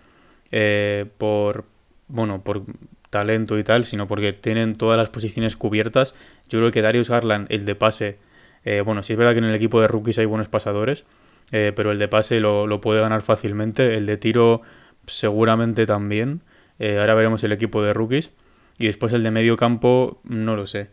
eh, 0.51 1.07
por, 1.17 1.65
bueno, 2.07 2.43
por 2.43 2.61
talento 3.11 3.59
y 3.59 3.63
tal, 3.63 3.85
sino 3.85 4.07
porque 4.07 4.33
tienen 4.33 4.75
todas 4.75 4.97
las 4.97 5.09
posiciones 5.09 5.55
cubiertas. 5.55 6.15
Yo 6.49 6.57
creo 6.57 6.71
que 6.71 6.81
Darius 6.81 7.09
Garland, 7.09 7.45
el 7.49 7.65
de 7.65 7.75
pase, 7.75 8.17
eh, 8.65 8.81
bueno, 8.81 9.03
sí 9.03 9.13
es 9.13 9.19
verdad 9.19 9.33
que 9.33 9.39
en 9.39 9.45
el 9.45 9.53
equipo 9.53 9.79
de 9.81 9.87
rookies 9.87 10.17
hay 10.17 10.25
buenos 10.25 10.47
pasadores, 10.47 11.05
eh, 11.51 11.73
pero 11.75 11.91
el 11.91 11.99
de 11.99 12.07
pase 12.07 12.39
lo, 12.39 12.81
puede 12.81 13.01
ganar 13.01 13.21
fácilmente. 13.21 13.95
El 13.97 14.07
de 14.07 14.17
tiro 14.17 14.61
seguramente 15.05 15.85
también. 15.85 16.41
Eh, 16.79 16.97
ahora 16.99 17.13
veremos 17.13 17.43
el 17.43 17.51
equipo 17.51 17.83
de 17.83 17.93
rookies. 17.93 18.31
Y 18.79 18.87
después 18.87 19.13
el 19.13 19.21
de 19.21 19.29
medio 19.29 19.57
campo, 19.57 20.21
no 20.23 20.55
lo 20.55 20.65
sé. 20.65 20.89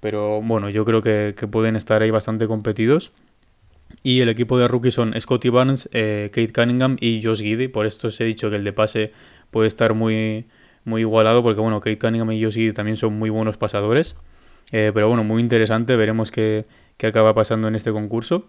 Pero 0.00 0.42
bueno, 0.42 0.68
yo 0.68 0.84
creo 0.84 1.00
que, 1.02 1.34
pueden 1.50 1.76
estar 1.76 2.02
ahí 2.02 2.10
bastante 2.10 2.46
competidos. 2.46 3.12
Y 4.02 4.20
el 4.20 4.28
equipo 4.28 4.58
de 4.58 4.68
rookies 4.68 4.94
son 4.94 5.18
Scotty 5.18 5.48
Barnes, 5.48 5.88
Kate 5.92 6.52
Cunningham 6.52 6.96
y 7.00 7.22
Josh 7.22 7.40
Giddy. 7.42 7.68
Por 7.68 7.86
esto 7.86 8.08
os 8.08 8.20
he 8.20 8.24
dicho 8.24 8.50
que 8.50 8.56
el 8.56 8.64
de 8.64 8.72
pase 8.72 9.12
puede 9.50 9.68
estar 9.68 9.94
muy, 9.94 10.46
muy 10.84 11.02
igualado 11.02 11.42
porque 11.42 11.60
bueno, 11.60 11.80
Kate 11.80 11.98
Cunningham 11.98 12.32
y 12.32 12.40
Yoshi 12.40 12.72
también 12.72 12.96
son 12.96 13.18
muy 13.18 13.30
buenos 13.30 13.56
pasadores. 13.56 14.16
Eh, 14.72 14.92
pero 14.94 15.08
bueno, 15.08 15.24
muy 15.24 15.42
interesante, 15.42 15.96
veremos 15.96 16.30
qué, 16.30 16.66
acaba 17.02 17.34
pasando 17.34 17.68
en 17.68 17.74
este 17.74 17.92
concurso. 17.92 18.46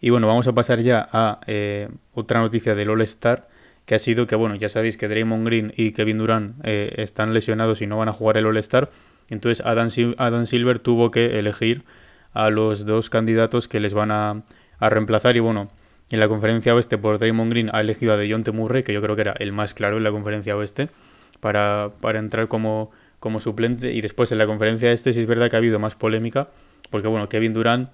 Y 0.00 0.10
bueno, 0.10 0.26
vamos 0.26 0.46
a 0.46 0.54
pasar 0.54 0.80
ya 0.80 1.08
a 1.12 1.40
eh, 1.46 1.88
otra 2.14 2.40
noticia 2.40 2.74
del 2.74 2.88
All 2.90 3.02
Star, 3.02 3.48
que 3.84 3.94
ha 3.94 3.98
sido 3.98 4.26
que 4.26 4.36
bueno, 4.36 4.54
ya 4.54 4.68
sabéis 4.68 4.96
que 4.96 5.08
Draymond 5.08 5.46
Green 5.46 5.72
y 5.76 5.92
Kevin 5.92 6.18
Durant 6.18 6.54
eh, 6.64 6.94
están 6.98 7.34
lesionados 7.34 7.82
y 7.82 7.86
no 7.86 7.98
van 7.98 8.08
a 8.08 8.12
jugar 8.12 8.38
el 8.38 8.46
All 8.46 8.56
Star. 8.58 8.90
Entonces 9.28 9.64
Adam, 9.64 9.88
Adam, 10.16 10.46
Silver 10.46 10.78
tuvo 10.78 11.10
que 11.10 11.38
elegir 11.38 11.84
a 12.32 12.50
los 12.50 12.86
dos 12.86 13.10
candidatos 13.10 13.68
que 13.68 13.80
les 13.80 13.92
van 13.92 14.10
a, 14.10 14.42
a 14.78 14.88
reemplazar. 14.88 15.36
Y 15.36 15.40
bueno, 15.40 15.70
en 16.10 16.20
la 16.20 16.28
conferencia 16.28 16.74
oeste 16.74 16.96
por 16.96 17.18
Draymond 17.18 17.50
Green 17.50 17.70
ha 17.72 17.80
elegido 17.80 18.14
a 18.14 18.16
DeJounte 18.16 18.52
Murray, 18.52 18.82
que 18.82 18.92
yo 18.92 19.02
creo 19.02 19.16
que 19.16 19.22
era 19.22 19.34
el 19.38 19.52
más 19.52 19.74
claro 19.74 19.98
en 19.98 20.04
la 20.04 20.10
conferencia 20.10 20.56
oeste 20.56 20.88
para, 21.40 21.92
entrar 22.14 22.48
como, 22.48 22.90
como 23.20 23.40
suplente. 23.40 23.92
Y 23.92 24.00
después 24.00 24.32
en 24.32 24.38
la 24.38 24.46
conferencia 24.46 24.92
este 24.92 25.12
sí 25.12 25.20
es 25.20 25.26
verdad 25.26 25.50
que 25.50 25.56
ha 25.56 25.58
habido 25.58 25.78
más 25.78 25.94
polémica, 25.94 26.48
porque 26.90 27.08
bueno, 27.08 27.28
Kevin 27.28 27.52
Durant 27.52 27.90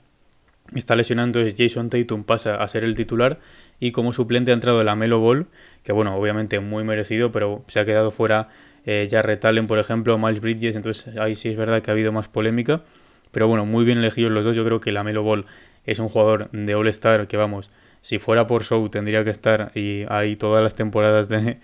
está 0.75 0.97
lesionando, 0.97 1.41
es 1.41 1.55
Jason 1.57 1.91
Tatum 1.91 2.25
pasa 2.25 2.57
a 2.57 2.67
ser 2.69 2.85
el 2.85 2.97
titular 2.97 3.39
y 3.79 3.93
como 3.93 4.13
suplente 4.13 4.51
ha 4.51 4.55
entrado 4.55 4.83
la 4.83 4.97
Melo 4.97 5.21
Ball, 5.21 5.47
que 5.83 5.93
bueno, 5.93 6.17
obviamente 6.17 6.61
muy 6.61 6.83
merecido, 6.85 7.31
pero 7.31 7.65
se 7.69 7.79
ha 7.79 7.85
quedado 7.85 8.11
fuera 8.11 8.49
eh, 8.85 9.07
Jarrett 9.11 9.45
Allen, 9.45 9.67
por 9.67 9.79
ejemplo, 9.79 10.19
Miles 10.19 10.41
Bridges, 10.41 10.77
entonces 10.77 11.17
ahí 11.19 11.35
sí 11.35 11.51
es 11.51 11.57
verdad 11.57 11.83
que 11.83 11.91
ha 11.91 11.93
habido 11.93 12.13
más 12.13 12.29
polémica, 12.29 12.83
pero 13.31 13.49
bueno, 13.49 13.67
muy 13.67 13.85
bien 13.85 13.99
elegidos 13.99 14.33
los 14.33 14.45
dos, 14.45 14.57
yo 14.57 14.65
creo 14.65 14.81
que 14.81 14.93
la 14.93 15.05
Melo 15.05 15.23
Ball 15.23 15.47
es 15.85 15.99
un 15.99 16.09
jugador 16.09 16.51
de 16.51 16.75
All-Star 16.75 17.29
que 17.29 17.37
vamos, 17.37 17.71
si 18.01 18.19
fuera 18.19 18.47
por 18.47 18.65
show 18.65 18.89
tendría 18.89 19.25
que 19.25 19.31
estar 19.31 19.73
y 19.75 20.05
ahí 20.09 20.37
todas 20.37 20.63
las 20.63 20.75
temporadas 20.75 21.29
de, 21.29 21.59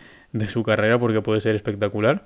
su 0.48 0.62
carrera 0.62 0.98
porque 0.98 1.20
puede 1.20 1.40
ser 1.40 1.54
espectacular. 1.54 2.24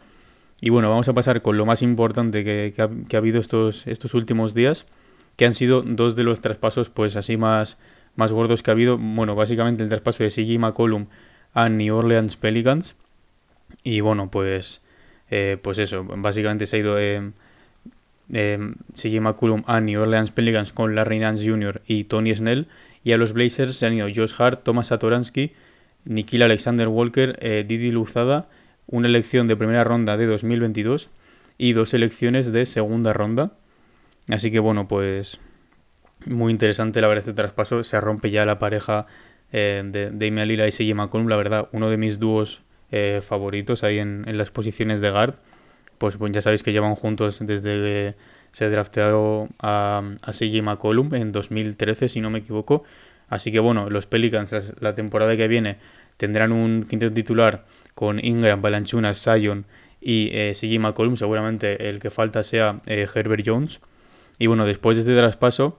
Y 0.60 0.70
bueno, 0.70 0.88
vamos 0.88 1.08
a 1.08 1.12
pasar 1.12 1.42
con 1.42 1.58
lo 1.58 1.66
más 1.66 1.82
importante 1.82 2.44
que, 2.44 2.74
ha, 2.78 3.16
habido 3.16 3.40
estos, 3.40 3.86
estos 3.86 4.14
últimos 4.14 4.54
días, 4.54 4.86
que 5.36 5.44
han 5.44 5.54
sido 5.54 5.82
dos 5.82 6.16
de 6.16 6.22
los 6.22 6.40
traspasos 6.40 6.88
pues 6.88 7.16
así 7.16 7.36
más, 7.36 7.78
más 8.14 8.32
gordos 8.32 8.62
que 8.62 8.70
ha 8.70 8.72
habido. 8.72 8.96
Bueno, 8.98 9.34
básicamente 9.34 9.82
el 9.82 9.88
traspaso 9.88 10.24
de 10.24 10.30
CJ 10.30 10.58
McCollum 10.58 11.06
a 11.52 11.68
New 11.68 11.94
Orleans 11.94 12.36
Pelicans. 12.36 12.94
Y 13.82 14.00
bueno, 14.00 14.30
pues, 14.30 14.82
eh, 15.30 15.58
pues 15.60 15.78
eso, 15.78 16.04
básicamente 16.04 16.66
se 16.66 16.76
ha 16.76 16.78
ido 16.78 16.98
eh, 16.98 17.32
eh, 18.32 19.20
McCollum 19.20 19.62
a 19.66 19.80
New 19.80 20.00
Orleans 20.00 20.30
Pelicans 20.30 20.72
con 20.72 20.94
Larry 20.94 21.18
Nance 21.18 21.48
Jr. 21.48 21.82
y 21.86 22.04
Tony 22.04 22.34
Snell. 22.34 22.68
Y 23.04 23.12
a 23.12 23.18
los 23.18 23.34
Blazers 23.34 23.76
se 23.76 23.86
han 23.86 23.94
ido 23.94 24.08
Josh 24.14 24.34
Hart, 24.38 24.64
Thomas 24.64 24.88
Satoransky, 24.88 25.52
Nikhil 26.06 26.42
Alexander 26.42 26.88
Walker, 26.88 27.38
eh, 27.40 27.64
Didi 27.66 27.90
Luzada, 27.90 28.48
una 28.86 29.08
elección 29.08 29.48
de 29.48 29.56
primera 29.56 29.84
ronda 29.84 30.16
de 30.16 30.26
2022 30.26 31.10
y 31.58 31.72
dos 31.72 31.92
elecciones 31.94 32.52
de 32.52 32.64
segunda 32.64 33.12
ronda. 33.12 33.52
Así 34.28 34.50
que 34.50 34.60
bueno, 34.60 34.88
pues 34.88 35.40
muy 36.24 36.52
interesante 36.52 37.00
la 37.00 37.08
verdad 37.08 37.20
este 37.20 37.34
traspaso. 37.34 37.82
Se 37.84 38.00
rompe 38.00 38.30
ya 38.30 38.44
la 38.44 38.58
pareja 38.58 39.06
eh, 39.52 39.82
de 39.84 40.10
Damian 40.10 40.48
Lillard 40.48 40.68
y 40.68 40.72
CJ 40.72 40.94
McCollum. 40.94 41.28
La 41.28 41.36
verdad, 41.36 41.68
uno 41.72 41.90
de 41.90 41.96
mis 41.96 42.18
dúos 42.18 42.62
eh, 42.90 43.20
favoritos 43.22 43.84
ahí 43.84 43.98
en, 43.98 44.24
las 44.36 44.50
posiciones 44.50 45.00
de 45.00 45.10
guard. 45.10 45.34
Pues, 45.98 46.16
pues, 46.16 46.32
ya 46.32 46.42
sabéis 46.42 46.62
que 46.62 46.72
llevan 46.72 46.94
juntos 46.94 47.38
desde 47.44 47.72
que 47.72 48.14
se 48.52 48.70
drafteado 48.70 49.48
a, 49.58 50.02
a 50.22 50.32
CJ 50.32 50.62
McCollum 50.62 51.14
en 51.14 51.32
2013, 51.32 52.08
si 52.08 52.20
no 52.20 52.30
me 52.30 52.38
equivoco. 52.40 52.84
Así 53.28 53.50
que 53.50 53.58
bueno, 53.58 53.90
los 53.90 54.06
Pelicans 54.06 54.54
la 54.80 54.92
temporada 54.94 55.36
que 55.36 55.48
viene 55.48 55.78
tendrán 56.16 56.52
un 56.52 56.84
quinteto 56.88 57.12
titular 57.12 57.64
con 57.94 58.24
Ingram, 58.24 58.62
Balanchunas, 58.62 59.18
Sion 59.18 59.66
y 60.00 60.30
eh, 60.32 60.52
CJ 60.54 60.78
McCollum. 60.78 61.16
Seguramente 61.16 61.88
el 61.88 61.98
que 61.98 62.10
falta 62.10 62.44
sea 62.44 62.80
eh, 62.86 63.06
Herbert 63.12 63.42
Jones. 63.44 63.80
Y 64.38 64.46
bueno, 64.46 64.66
después 64.66 64.96
de 64.96 65.02
este 65.02 65.16
traspaso 65.16 65.78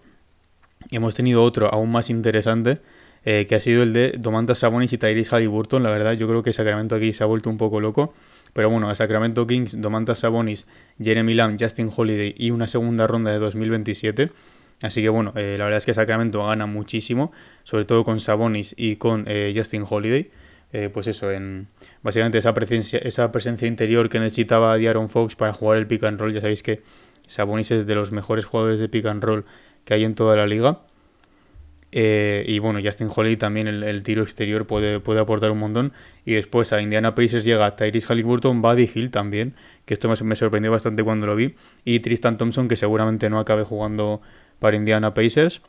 hemos 0.92 1.16
tenido 1.16 1.44
otro 1.44 1.74
aún 1.74 1.92
más 1.92 2.10
interesante 2.10 2.80
eh, 3.26 3.46
que 3.48 3.56
ha 3.56 3.60
sido 3.60 3.84
el 3.84 3.94
de 3.94 4.14
Domantas 4.18 4.60
Sabonis 4.60 4.94
y 4.94 4.98
Tyrese 4.98 5.36
Halliburton. 5.36 5.84
La 5.84 5.92
verdad, 5.92 6.14
yo 6.14 6.28
creo 6.28 6.44
que 6.44 6.54
Sacramento 6.54 6.96
aquí 6.96 7.14
se 7.14 7.24
ha 7.24 7.28
vuelto 7.28 7.50
un 7.50 7.58
poco 7.58 7.80
loco. 7.80 8.14
Pero 8.54 8.70
bueno, 8.70 8.90
a 8.90 8.96
Sacramento 8.96 9.46
Kings, 9.46 9.80
Domantas 9.82 10.20
Sabonis, 10.20 10.66
Jeremy 11.00 11.34
Lamb, 11.34 11.58
Justin 11.60 11.90
Holiday 11.96 12.34
y 12.38 12.52
una 12.52 12.68
segunda 12.68 13.06
ronda 13.06 13.32
de 13.32 13.40
2027. 13.40 14.32
Así 14.82 15.02
que 15.02 15.10
bueno, 15.10 15.34
eh, 15.36 15.56
la 15.58 15.66
verdad 15.66 15.80
es 15.80 15.86
que 15.86 15.94
Sacramento 15.94 16.46
gana 16.46 16.68
muchísimo, 16.68 17.32
sobre 17.64 17.86
todo 17.86 18.04
con 18.04 18.20
Sabonis 18.20 18.76
y 18.78 18.98
con 18.98 19.26
eh, 19.28 19.54
Justin 19.56 19.84
Holiday. 19.88 20.30
Eh, 20.74 20.90
pues 20.94 21.08
eso, 21.08 21.32
en 21.32 21.68
básicamente 22.04 22.38
esa 22.38 22.54
presencia, 22.54 23.00
esa 23.00 23.32
presencia 23.32 23.68
interior 23.68 24.10
que 24.10 24.20
necesitaba 24.20 24.74
Aaron 24.74 25.10
Fox 25.10 25.36
para 25.36 25.54
jugar 25.54 25.78
el 25.78 25.88
pick 25.88 26.04
and 26.04 26.20
roll. 26.20 26.34
Ya 26.34 26.42
sabéis 26.42 26.62
que 26.62 26.82
Sabonis 27.26 27.72
es 27.72 27.88
de 27.88 27.96
los 27.96 28.12
mejores 28.12 28.46
jugadores 28.46 28.80
de 28.80 28.90
pick 28.90 29.06
and 29.06 29.24
roll 29.24 29.46
que 29.86 29.94
hay 29.96 30.04
en 30.04 30.14
toda 30.14 30.36
la 30.36 30.46
liga. 30.46 30.82
Y 31.90 32.60
bueno, 32.60 32.80
Justin 32.84 33.10
Holly 33.16 33.38
también 33.38 33.68
el, 33.68 34.04
tiro 34.04 34.22
exterior 34.22 34.68
puede, 34.68 35.00
puede 35.00 35.20
aportar 35.20 35.50
un 35.50 35.58
montón. 35.58 35.94
Y 36.26 36.34
después 36.34 36.72
a 36.74 36.82
Indiana 36.82 37.16
Pacers 37.16 37.44
llega 37.44 37.76
Tyrese 37.76 38.08
Halliburton, 38.14 38.62
Buddy 38.62 38.92
Hill 38.94 39.10
también, 39.10 39.56
que 39.86 39.96
esto 39.96 40.08
me, 40.10 40.36
sorprendió 40.36 40.70
bastante 40.70 41.04
cuando 41.04 41.26
lo 41.26 41.36
vi. 41.36 41.56
Y 41.86 42.02
Tristan 42.02 42.38
Thompson, 42.38 42.68
que 42.68 42.76
seguramente 42.76 43.30
no 43.32 43.40
acabe 43.40 43.64
jugando 43.64 44.22
para 44.60 44.78
Indiana 44.78 45.14
Pacers. 45.14 45.62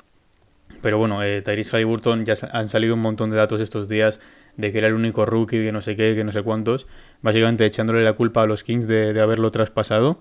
Pero 0.83 0.99
bueno, 0.99 1.23
eh, 1.23 1.43
Tyrese 1.43 1.77
Halliburton 1.77 2.25
ya 2.25 2.35
han 2.53 2.69
salido 2.69 2.95
un 2.95 3.01
montón 3.01 3.31
de 3.31 3.37
datos 3.37 3.61
estos 3.61 3.89
días 3.89 4.21
de 4.57 4.73
que 4.73 4.79
era 4.79 4.89
el 4.89 4.95
único 4.95 5.25
rookie, 5.25 5.65
que 5.65 5.73
no 5.73 5.81
sé 5.81 5.97
qué, 5.97 6.15
que 6.15 6.25
no 6.25 6.33
sé 6.33 6.43
cuántos. 6.43 6.87
Básicamente 7.23 7.65
echándole 7.65 8.05
la 8.05 8.13
culpa 8.13 8.43
a 8.43 8.47
los 8.47 8.65
Kings 8.65 8.87
de, 8.87 9.19
haberlo 9.21 9.51
traspasado. 9.51 10.21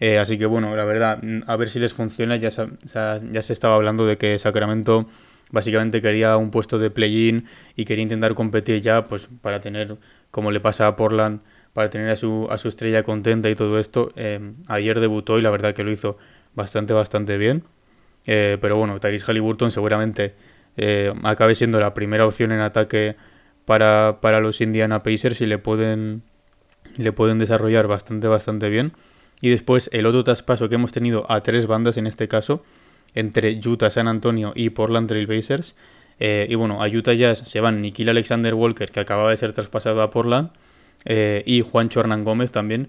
Eh, 0.00 0.18
así 0.18 0.38
que 0.38 0.46
bueno, 0.46 0.74
la 0.76 0.84
verdad, 0.84 1.20
a 1.46 1.56
ver 1.56 1.70
si 1.70 1.78
les 1.80 1.92
funciona. 1.92 2.36
Ya 2.36 2.50
ya 2.50 3.42
se 3.42 3.52
estaba 3.52 3.74
hablando 3.74 4.06
de 4.06 4.16
que 4.16 4.38
Sacramento 4.38 5.06
básicamente 5.50 6.02
quería 6.02 6.36
un 6.36 6.50
puesto 6.50 6.78
de 6.78 6.90
play-in 6.90 7.46
y 7.76 7.84
quería 7.84 8.02
intentar 8.02 8.34
competir 8.34 8.80
ya, 8.80 9.04
pues 9.04 9.28
para 9.40 9.60
tener, 9.60 9.96
como 10.30 10.50
le 10.50 10.60
pasa 10.60 10.86
a 10.86 10.96
Portland, 10.96 11.40
para 11.72 11.90
tener 11.90 12.10
a 12.10 12.16
su, 12.16 12.48
a 12.50 12.58
su 12.58 12.68
estrella 12.68 13.02
contenta 13.02 13.48
y 13.50 13.54
todo 13.54 13.78
esto. 13.78 14.12
Eh, 14.16 14.52
ayer 14.68 15.00
debutó 15.00 15.38
y 15.38 15.42
la 15.42 15.50
verdad 15.50 15.74
que 15.74 15.84
lo 15.84 15.90
hizo 15.90 16.18
bastante, 16.54 16.92
bastante 16.92 17.38
bien. 17.38 17.64
Eh, 18.26 18.58
pero 18.60 18.76
bueno, 18.76 18.98
Tyrese 19.00 19.26
Halliburton 19.26 19.70
seguramente 19.70 20.34
eh, 20.76 21.12
acabe 21.22 21.54
siendo 21.54 21.80
la 21.80 21.94
primera 21.94 22.26
opción 22.26 22.52
en 22.52 22.60
ataque 22.60 23.16
para, 23.64 24.18
para, 24.20 24.40
los 24.40 24.60
Indiana 24.60 25.02
Pacers 25.02 25.40
y 25.40 25.46
le 25.46 25.58
pueden, 25.58 26.22
le 26.96 27.12
pueden 27.12 27.38
desarrollar 27.38 27.86
bastante, 27.86 28.26
bastante 28.28 28.68
bien. 28.68 28.92
Y 29.40 29.50
después 29.50 29.90
el 29.92 30.06
otro 30.06 30.24
traspaso 30.24 30.68
que 30.68 30.76
hemos 30.76 30.92
tenido 30.92 31.30
a 31.30 31.42
tres 31.42 31.66
bandas 31.66 31.96
en 31.96 32.06
este 32.06 32.28
caso 32.28 32.64
entre 33.14 33.60
Utah, 33.64 33.90
San 33.90 34.08
Antonio 34.08 34.52
y 34.54 34.70
Portland 34.70 35.08
Trail 35.08 35.26
Blazers. 35.26 35.76
Eh, 36.18 36.46
y 36.48 36.54
bueno, 36.54 36.82
a 36.82 36.88
Utah 36.88 37.12
Jazz 37.12 37.40
se 37.44 37.60
van 37.60 37.82
Nikhil 37.82 38.08
Alexander 38.08 38.54
Walker, 38.54 38.90
que 38.90 39.00
acababa 39.00 39.30
de 39.30 39.36
ser 39.36 39.52
traspasado 39.52 40.02
a 40.02 40.10
Portland, 40.10 40.50
y 41.06 41.60
Juancho 41.60 42.00
Hernán 42.00 42.24
Gómez 42.24 42.50
también. 42.50 42.88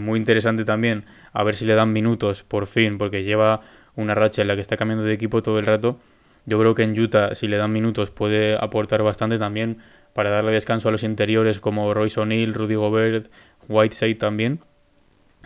Muy 0.00 0.18
interesante 0.18 0.64
también, 0.64 1.04
a 1.32 1.44
ver 1.44 1.56
si 1.56 1.66
le 1.66 1.74
dan 1.74 1.92
minutos 1.92 2.42
por 2.42 2.66
fin, 2.66 2.96
porque 2.96 3.22
lleva 3.22 3.60
una 4.00 4.14
racha 4.14 4.42
en 4.42 4.48
la 4.48 4.54
que 4.54 4.60
está 4.60 4.76
cambiando 4.76 5.04
de 5.04 5.12
equipo 5.12 5.42
todo 5.42 5.58
el 5.58 5.66
rato. 5.66 5.98
Yo 6.46 6.58
creo 6.58 6.74
que 6.74 6.82
en 6.82 6.98
Utah, 6.98 7.34
si 7.34 7.48
le 7.48 7.56
dan 7.56 7.72
minutos, 7.72 8.10
puede 8.10 8.56
aportar 8.56 9.02
bastante 9.02 9.38
también 9.38 9.78
para 10.14 10.30
darle 10.30 10.52
descanso 10.52 10.88
a 10.88 10.92
los 10.92 11.02
interiores 11.02 11.60
como 11.60 11.92
Royce 11.94 12.20
O'Neill, 12.20 12.54
Rudy 12.54 12.74
Gobert, 12.74 13.30
Whiteside 13.68 14.16
también. 14.16 14.60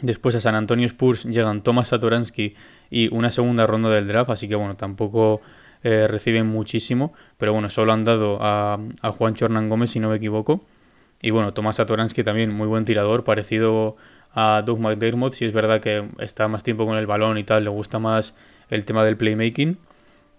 Después 0.00 0.34
a 0.34 0.40
San 0.40 0.54
Antonio 0.54 0.86
Spurs 0.86 1.24
llegan 1.24 1.62
Thomas 1.62 1.88
Satoransky 1.88 2.54
y 2.90 3.14
una 3.14 3.30
segunda 3.30 3.66
ronda 3.66 3.90
del 3.90 4.06
draft, 4.06 4.30
así 4.30 4.48
que 4.48 4.54
bueno, 4.54 4.76
tampoco 4.76 5.40
eh, 5.82 6.06
reciben 6.08 6.46
muchísimo, 6.46 7.12
pero 7.38 7.52
bueno, 7.52 7.70
solo 7.70 7.92
han 7.92 8.04
dado 8.04 8.38
a, 8.40 8.78
a 9.02 9.12
Juan 9.12 9.34
Hernán 9.38 9.68
Gómez, 9.68 9.90
si 9.90 10.00
no 10.00 10.10
me 10.10 10.16
equivoco. 10.16 10.64
Y 11.22 11.30
bueno, 11.30 11.54
Tomás 11.54 11.76
Satoransky 11.76 12.22
también, 12.22 12.50
muy 12.52 12.66
buen 12.66 12.84
tirador, 12.84 13.24
parecido 13.24 13.96
a 14.34 14.62
Doug 14.64 14.80
McDermott, 14.80 15.34
si 15.34 15.44
es 15.44 15.52
verdad 15.52 15.80
que 15.80 16.08
está 16.18 16.48
más 16.48 16.62
tiempo 16.62 16.86
con 16.86 16.98
el 16.98 17.06
balón 17.06 17.38
y 17.38 17.44
tal, 17.44 17.64
le 17.64 17.70
gusta 17.70 17.98
más 17.98 18.34
el 18.68 18.84
tema 18.84 19.04
del 19.04 19.16
playmaking. 19.16 19.78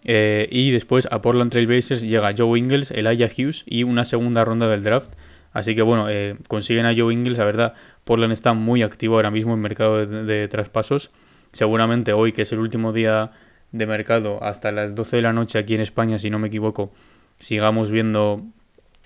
Eh, 0.03 0.47
y 0.51 0.71
después 0.71 1.07
a 1.09 1.21
Portland 1.21 1.51
Trail 1.51 1.65
Blazers 1.65 2.03
llega 2.03 2.33
Joe 2.37 2.59
Ingles, 2.59 2.91
Elijah 2.91 3.27
Hughes 3.27 3.63
y 3.65 3.83
una 3.83 4.05
segunda 4.05 4.45
ronda 4.45 4.67
del 4.67 4.83
draft. 4.83 5.13
Así 5.51 5.73
que 5.73 5.81
bueno, 5.81 6.09
eh, 6.09 6.35
consiguen 6.47 6.85
a 6.85 6.93
Joe 6.95 7.13
Ingles, 7.13 7.37
la 7.37 7.45
verdad, 7.45 7.73
Portland 8.03 8.33
está 8.33 8.53
muy 8.53 8.83
activo 8.83 9.15
ahora 9.15 9.31
mismo 9.31 9.53
en 9.53 9.61
mercado 9.61 10.05
de 10.05 10.47
traspasos 10.49 11.11
seguramente 11.55 12.11
hoy, 12.11 12.33
que 12.33 12.41
es 12.41 12.51
el 12.51 12.59
último 12.59 12.91
día 12.91 13.31
de 13.71 13.85
mercado, 13.87 14.43
hasta 14.43 14.73
las 14.73 14.93
12 14.93 15.15
de 15.15 15.21
la 15.21 15.31
noche 15.31 15.57
aquí 15.57 15.73
en 15.73 15.81
España, 15.81 16.19
si 16.19 16.29
no 16.29 16.37
me 16.37 16.49
equivoco, 16.49 16.91
sigamos 17.37 17.91
viendo 17.91 18.43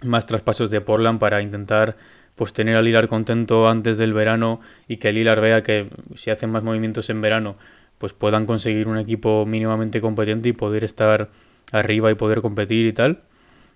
más 0.03 0.25
traspasos 0.25 0.71
de 0.71 0.81
Portland 0.81 1.19
para 1.19 1.43
intentar 1.43 1.95
pues 2.39 2.53
tener 2.53 2.77
a 2.77 2.81
Lilar 2.81 3.09
contento 3.09 3.67
antes 3.67 3.97
del 3.97 4.13
verano 4.13 4.61
y 4.87 4.95
que 4.95 5.11
Lilar 5.11 5.41
vea 5.41 5.61
que 5.61 5.89
si 6.15 6.31
hacen 6.31 6.49
más 6.49 6.63
movimientos 6.63 7.09
en 7.09 7.19
verano 7.19 7.57
pues 7.97 8.13
puedan 8.13 8.45
conseguir 8.45 8.87
un 8.87 8.97
equipo 8.97 9.45
mínimamente 9.45 9.99
competente 9.99 10.47
y 10.47 10.53
poder 10.53 10.85
estar 10.85 11.27
arriba 11.73 12.09
y 12.11 12.15
poder 12.15 12.41
competir 12.41 12.85
y 12.85 12.93
tal. 12.93 13.23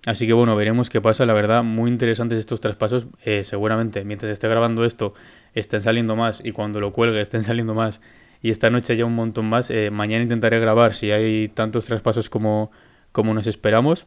Así 0.06 0.26
que 0.26 0.32
bueno, 0.32 0.56
veremos 0.56 0.88
qué 0.88 1.02
pasa. 1.02 1.26
La 1.26 1.34
verdad, 1.34 1.62
muy 1.62 1.90
interesantes 1.90 2.38
estos 2.38 2.62
traspasos. 2.62 3.06
Eh, 3.26 3.44
seguramente 3.44 4.02
mientras 4.02 4.32
esté 4.32 4.48
grabando 4.48 4.86
esto 4.86 5.12
estén 5.52 5.80
saliendo 5.80 6.16
más 6.16 6.40
y 6.42 6.52
cuando 6.52 6.80
lo 6.80 6.90
cuelgue 6.90 7.20
estén 7.20 7.42
saliendo 7.44 7.74
más 7.74 8.00
y 8.40 8.48
esta 8.48 8.70
noche 8.70 8.96
ya 8.96 9.04
un 9.04 9.14
montón 9.14 9.44
más. 9.44 9.68
Eh, 9.68 9.90
mañana 9.90 10.22
intentaré 10.22 10.58
grabar 10.58 10.94
si 10.94 11.10
hay 11.10 11.48
tantos 11.48 11.84
traspasos 11.84 12.30
como, 12.30 12.72
como 13.12 13.34
nos 13.34 13.46
esperamos. 13.46 14.06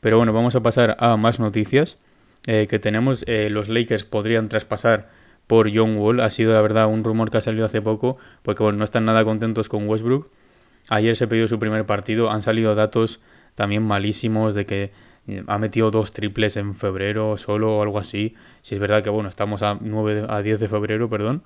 Pero 0.00 0.16
bueno, 0.16 0.32
vamos 0.32 0.54
a 0.54 0.62
pasar 0.62 0.96
a 0.98 1.18
más 1.18 1.40
noticias 1.40 1.98
eh, 2.46 2.66
que 2.68 2.78
tenemos. 2.78 3.24
Eh, 3.26 3.50
los 3.50 3.68
Lakers 3.68 4.04
podrían 4.04 4.48
traspasar 4.48 5.10
por 5.46 5.74
John 5.74 5.96
Wall. 5.96 6.20
Ha 6.20 6.30
sido 6.30 6.52
la 6.52 6.62
verdad 6.62 6.86
un 6.86 7.04
rumor 7.04 7.30
que 7.30 7.38
ha 7.38 7.40
salido 7.40 7.64
hace 7.64 7.82
poco 7.82 8.16
porque 8.42 8.62
bueno, 8.62 8.78
no 8.78 8.84
están 8.84 9.04
nada 9.04 9.24
contentos 9.24 9.68
con 9.68 9.88
Westbrook. 9.88 10.30
Ayer 10.88 11.16
se 11.16 11.28
pidió 11.28 11.48
su 11.48 11.58
primer 11.58 11.86
partido. 11.86 12.30
Han 12.30 12.42
salido 12.42 12.74
datos 12.74 13.20
también 13.54 13.82
malísimos 13.82 14.54
de 14.54 14.66
que 14.66 14.92
ha 15.46 15.58
metido 15.58 15.90
dos 15.90 16.12
triples 16.12 16.56
en 16.56 16.74
febrero 16.74 17.36
solo 17.36 17.76
o 17.76 17.82
algo 17.82 17.98
así. 17.98 18.34
Si 18.62 18.74
es 18.74 18.80
verdad 18.80 19.02
que 19.02 19.10
bueno, 19.10 19.28
estamos 19.28 19.62
a 19.62 19.78
9 19.80 20.26
a 20.28 20.42
10 20.42 20.58
de 20.58 20.68
febrero, 20.68 21.08
perdón. 21.08 21.42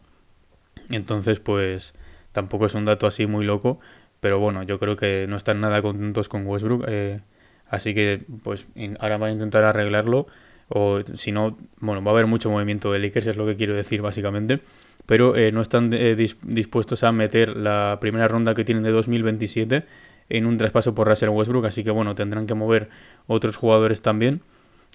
Entonces, 0.89 1.41
pues 1.41 1.95
Tampoco 2.37 2.67
es 2.67 2.75
un 2.75 2.85
dato 2.85 3.07
así 3.07 3.27
muy 3.27 3.47
loco, 3.47 3.81
pero 4.21 4.39
bueno, 4.39 4.63
yo 4.63 4.79
creo 4.79 4.95
que 4.95 5.25
no 5.27 5.37
están 5.37 5.59
nada 5.63 5.81
contentos 5.81 6.29
con 6.29 6.47
Westbrook. 6.47 6.85
Eh, 6.87 7.21
así 7.67 7.95
que 7.95 8.27
pues 8.43 8.67
ahora 8.99 9.17
van 9.17 9.31
a 9.31 9.33
intentar 9.33 9.65
arreglarlo. 9.65 10.27
O 10.69 11.01
si 11.15 11.33
no, 11.33 11.57
bueno, 11.79 12.03
va 12.03 12.11
a 12.11 12.15
haber 12.15 12.27
mucho 12.27 12.51
movimiento 12.51 12.91
de 12.91 12.99
Lakers, 12.99 13.29
es 13.29 13.37
lo 13.37 13.47
que 13.47 13.57
quiero 13.57 13.75
decir 13.75 14.03
básicamente. 14.03 14.61
Pero 15.07 15.37
eh, 15.37 15.53
no 15.53 15.63
están 15.63 15.93
eh, 15.93 16.17
dispuestos 16.43 17.05
a 17.05 17.13
meter 17.13 17.57
la 17.57 17.99
primera 18.01 18.27
ronda 18.27 18.55
que 18.55 18.65
tienen 18.65 18.83
de 18.83 18.91
2027 18.91 19.85
en 20.29 20.47
un 20.47 20.59
traspaso 20.59 20.95
por 20.97 21.07
Russell 21.07 21.29
Westbrook, 21.29 21.67
así 21.67 21.85
que 21.85 21.93
bueno, 21.93 22.17
tendrán 22.17 22.47
que 22.47 22.55
mover 22.55 22.89
otros 23.29 23.55
jugadores 23.55 24.03
también. 24.03 24.41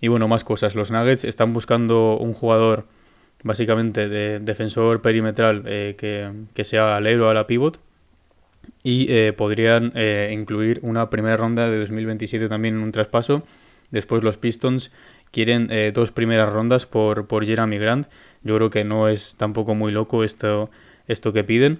Y 0.01 0.09
bueno, 0.09 0.27
más 0.27 0.43
cosas. 0.43 0.75
Los 0.75 0.91
Nuggets 0.91 1.23
están 1.23 1.53
buscando 1.53 2.17
un 2.17 2.33
jugador 2.33 2.85
básicamente 3.43 4.09
de 4.09 4.39
defensor 4.39 5.01
perimetral 5.01 5.63
eh, 5.65 5.95
que, 5.97 6.31
que, 6.53 6.65
sea 6.65 6.97
alero 6.97 7.29
a 7.29 7.33
la 7.33 7.47
pivot. 7.47 7.79
Y 8.83 9.31
podrían 9.33 9.93
incluir 10.31 10.79
una 10.83 11.09
primera 11.09 11.37
ronda 11.37 11.69
de 11.69 11.79
2027 11.79 12.47
también 12.47 12.75
en 12.75 12.83
un 12.83 12.91
traspaso. 12.91 13.43
Después 13.91 14.23
los 14.23 14.37
Pistons 14.37 14.91
quieren 15.31 15.69
dos 15.93 16.11
primeras 16.11 16.51
rondas 16.51 16.85
por, 16.85 17.27
por 17.27 17.45
Jeremy 17.45 17.77
Grant. 17.77 18.07
Yo 18.43 18.55
creo 18.55 18.69
que 18.69 18.83
no 18.83 19.07
es 19.07 19.35
tampoco 19.35 19.75
muy 19.75 19.91
loco 19.91 20.23
esto, 20.23 20.69
esto 21.07 21.33
que 21.33 21.43
piden. 21.43 21.79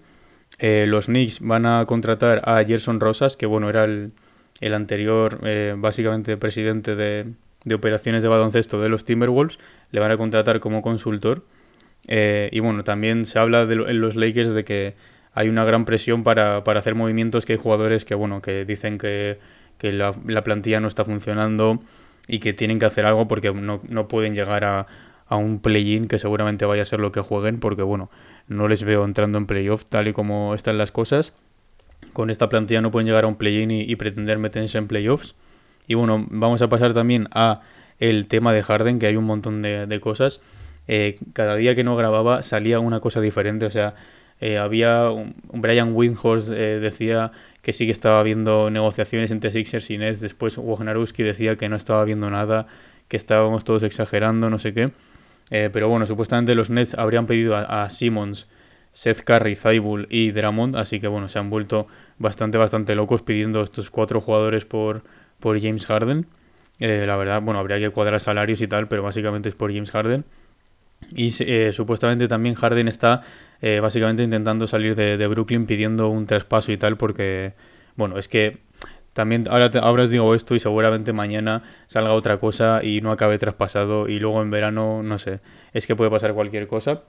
los 0.60 1.08
Knicks 1.08 1.39
van 1.41 1.65
a 1.65 1.86
contratar 1.86 2.41
a 2.46 2.63
Gerson 2.63 3.00
Rosas, 3.00 3.36
que 3.36 3.46
bueno, 3.46 3.70
era 3.70 3.84
el, 3.84 4.13
el 4.62 4.74
anterior 4.74 5.39
básicamente 5.77 6.38
presidente 6.38 6.96
de, 6.96 7.34
de 7.63 7.75
operaciones 7.75 8.24
de 8.24 8.29
baloncesto 8.29 8.81
de 8.81 8.89
los 8.89 9.05
Timberwolves, 9.05 9.60
le 9.91 10.00
van 10.00 10.12
a 10.12 10.17
contratar 10.17 10.60
como 10.60 10.81
consultor. 10.81 11.43
Eh, 12.08 12.50
y 12.51 12.60
bueno, 12.60 12.84
también 12.84 13.25
se 13.25 13.38
habla 13.39 13.65
de 13.65 13.75
en 13.75 14.01
los 14.01 14.15
Lakers 14.15 14.53
de 14.53 14.63
que 14.63 14.96
hay 15.34 15.50
una 15.50 15.63
gran 15.63 15.86
presión 15.86 16.24
para, 16.24 16.58
hacer 16.58 16.96
movimientos, 16.96 17.46
que 17.46 17.53
hay 17.53 17.60
jugadores 17.60 18.05
que, 18.05 18.15
bueno, 18.15 18.41
que 18.41 18.65
dicen 18.65 18.98
que, 18.98 19.38
la, 19.81 20.13
plantilla 20.43 20.79
no 20.79 20.88
está 20.88 21.05
funcionando 21.05 21.79
y 22.27 22.39
que 22.39 22.53
tienen 22.53 22.79
que 22.79 22.85
hacer 22.85 23.05
algo 23.05 23.27
porque 23.27 23.53
no, 23.53 23.79
no 23.87 24.07
pueden 24.07 24.35
llegar 24.35 24.63
a, 24.63 24.87
a 25.31 25.37
un 25.37 25.59
play-in 25.59 26.09
que 26.09 26.19
seguramente 26.19 26.65
vaya 26.65 26.81
a 26.81 26.85
ser 26.85 26.99
lo 26.99 27.13
que 27.13 27.21
jueguen 27.21 27.59
porque, 27.59 27.83
bueno, 27.83 28.09
no 28.49 28.67
les 28.67 28.83
veo 28.83 29.05
entrando 29.05 29.37
en 29.37 29.45
playoff 29.45 29.85
tal 29.85 30.09
y 30.09 30.13
como 30.13 30.53
están 30.55 30.77
las 30.77 30.91
cosas. 30.91 31.33
Con 32.11 32.29
esta 32.29 32.49
plantilla 32.49 32.81
no 32.81 32.91
pueden 32.91 33.07
llegar 33.07 33.23
a 33.23 33.27
un 33.27 33.35
play-in 33.35 33.71
y, 33.71 33.95
pretender 33.95 34.39
meterse 34.39 34.77
en 34.77 34.87
playoffs. 34.87 35.35
Y 35.87 35.93
bueno, 35.93 36.25
vamos 36.29 36.61
a 36.61 36.67
pasar 36.67 36.93
también 36.93 37.29
a 37.31 37.61
el 37.99 38.27
tema 38.27 38.51
de 38.51 38.61
Harden, 38.61 38.99
que 38.99 39.07
hay 39.07 39.15
un 39.15 39.23
montón 39.23 39.61
de, 39.61 39.99
cosas. 40.01 40.41
Eh, 40.89 41.15
cada 41.31 41.55
día 41.55 41.75
que 41.75 41.85
no 41.85 41.95
grababa 41.95 42.43
salía 42.43 42.79
una 42.79 42.99
cosa 42.99 43.21
diferente, 43.21 43.65
o 43.65 43.69
sea, 43.69 43.95
eh, 44.41 44.57
había 44.57 45.11
un, 45.11 45.35
Brian 45.53 45.93
Windhorst 45.93 46.49
eh, 46.49 46.79
decía 46.81 47.31
que 47.61 47.73
sí 47.73 47.85
que 47.85 47.91
estaba 47.91 48.21
viendo 48.23 48.69
negociaciones 48.69 49.31
entre 49.31 49.51
Sixers 49.51 49.89
y 49.91 49.97
Nets, 49.97 50.21
después 50.21 50.57
Wojnarowski 50.57 51.23
decía 51.23 51.55
que 51.55 51.69
no 51.69 51.75
estaba 51.75 52.03
viendo 52.05 52.29
nada, 52.29 52.67
que 53.07 53.17
estábamos 53.17 53.63
todos 53.63 53.83
exagerando, 53.83 54.49
no 54.49 54.59
sé 54.59 54.73
qué. 54.73 54.91
pero 55.49 55.89
bueno, 55.89 56.07
supuestamente 56.07 56.55
los 56.55 56.69
Nets 56.69 56.95
habrían 56.95 57.27
pedido 57.27 57.55
a, 57.55 57.83
a 57.83 57.89
Simmons, 57.89 58.47
Seth 58.93 59.23
Curry, 59.23 59.55
Zaibul 59.55 60.07
y 60.09 60.31
Dramond, 60.31 60.75
así 60.75 60.99
que 60.99 61.07
bueno, 61.07 61.29
se 61.29 61.39
han 61.39 61.49
vuelto 61.49 61.87
bastante, 62.17 62.57
bastante 62.57 62.95
locos 62.95 63.21
pidiendo 63.21 63.61
estos 63.61 63.89
cuatro 63.89 64.19
jugadores 64.21 64.65
por, 64.65 65.03
por 65.39 65.59
James 65.59 65.85
Harden. 65.85 66.27
Eh, 66.79 67.05
la 67.05 67.15
verdad, 67.15 67.41
bueno, 67.41 67.59
habría 67.59 67.79
que 67.79 67.89
cuadrar 67.89 68.19
salarios 68.19 68.61
y 68.61 68.67
tal, 68.67 68.87
pero 68.87 69.03
básicamente 69.03 69.49
es 69.49 69.55
por 69.55 69.71
James 69.73 69.91
Harden. 69.91 70.25
Y 71.15 71.31
eh, 71.43 71.71
supuestamente 71.73 72.27
también 72.27 72.55
Harden 72.55 72.87
está 72.87 73.23
eh, 73.61 73.79
básicamente 73.79 74.23
intentando 74.23 74.67
salir 74.67 74.95
de, 74.95 75.27
Brooklyn 75.27 75.65
pidiendo 75.65 76.09
un 76.09 76.25
traspaso 76.25 76.71
y 76.71 76.77
tal, 76.77 76.97
porque, 76.97 77.53
bueno, 77.95 78.17
es 78.17 78.27
que 78.27 78.57
también 79.13 79.45
ahora, 79.49 79.69
ahora 79.81 80.03
os 80.03 80.09
digo 80.09 80.33
esto 80.35 80.55
y 80.55 80.59
seguramente 80.59 81.13
mañana 81.13 81.63
salga 81.87 82.13
otra 82.13 82.37
cosa 82.37 82.81
y 82.83 83.01
no 83.01 83.11
acabe 83.11 83.37
traspasado 83.37 84.07
y 84.07 84.19
luego 84.19 84.41
en 84.41 84.51
verano, 84.51 85.03
no 85.03 85.17
sé, 85.19 85.41
es 85.73 85.85
que 85.85 85.95
puede 85.95 86.09
pasar 86.09 86.33
cualquier 86.33 86.67
cosa. 86.67 87.03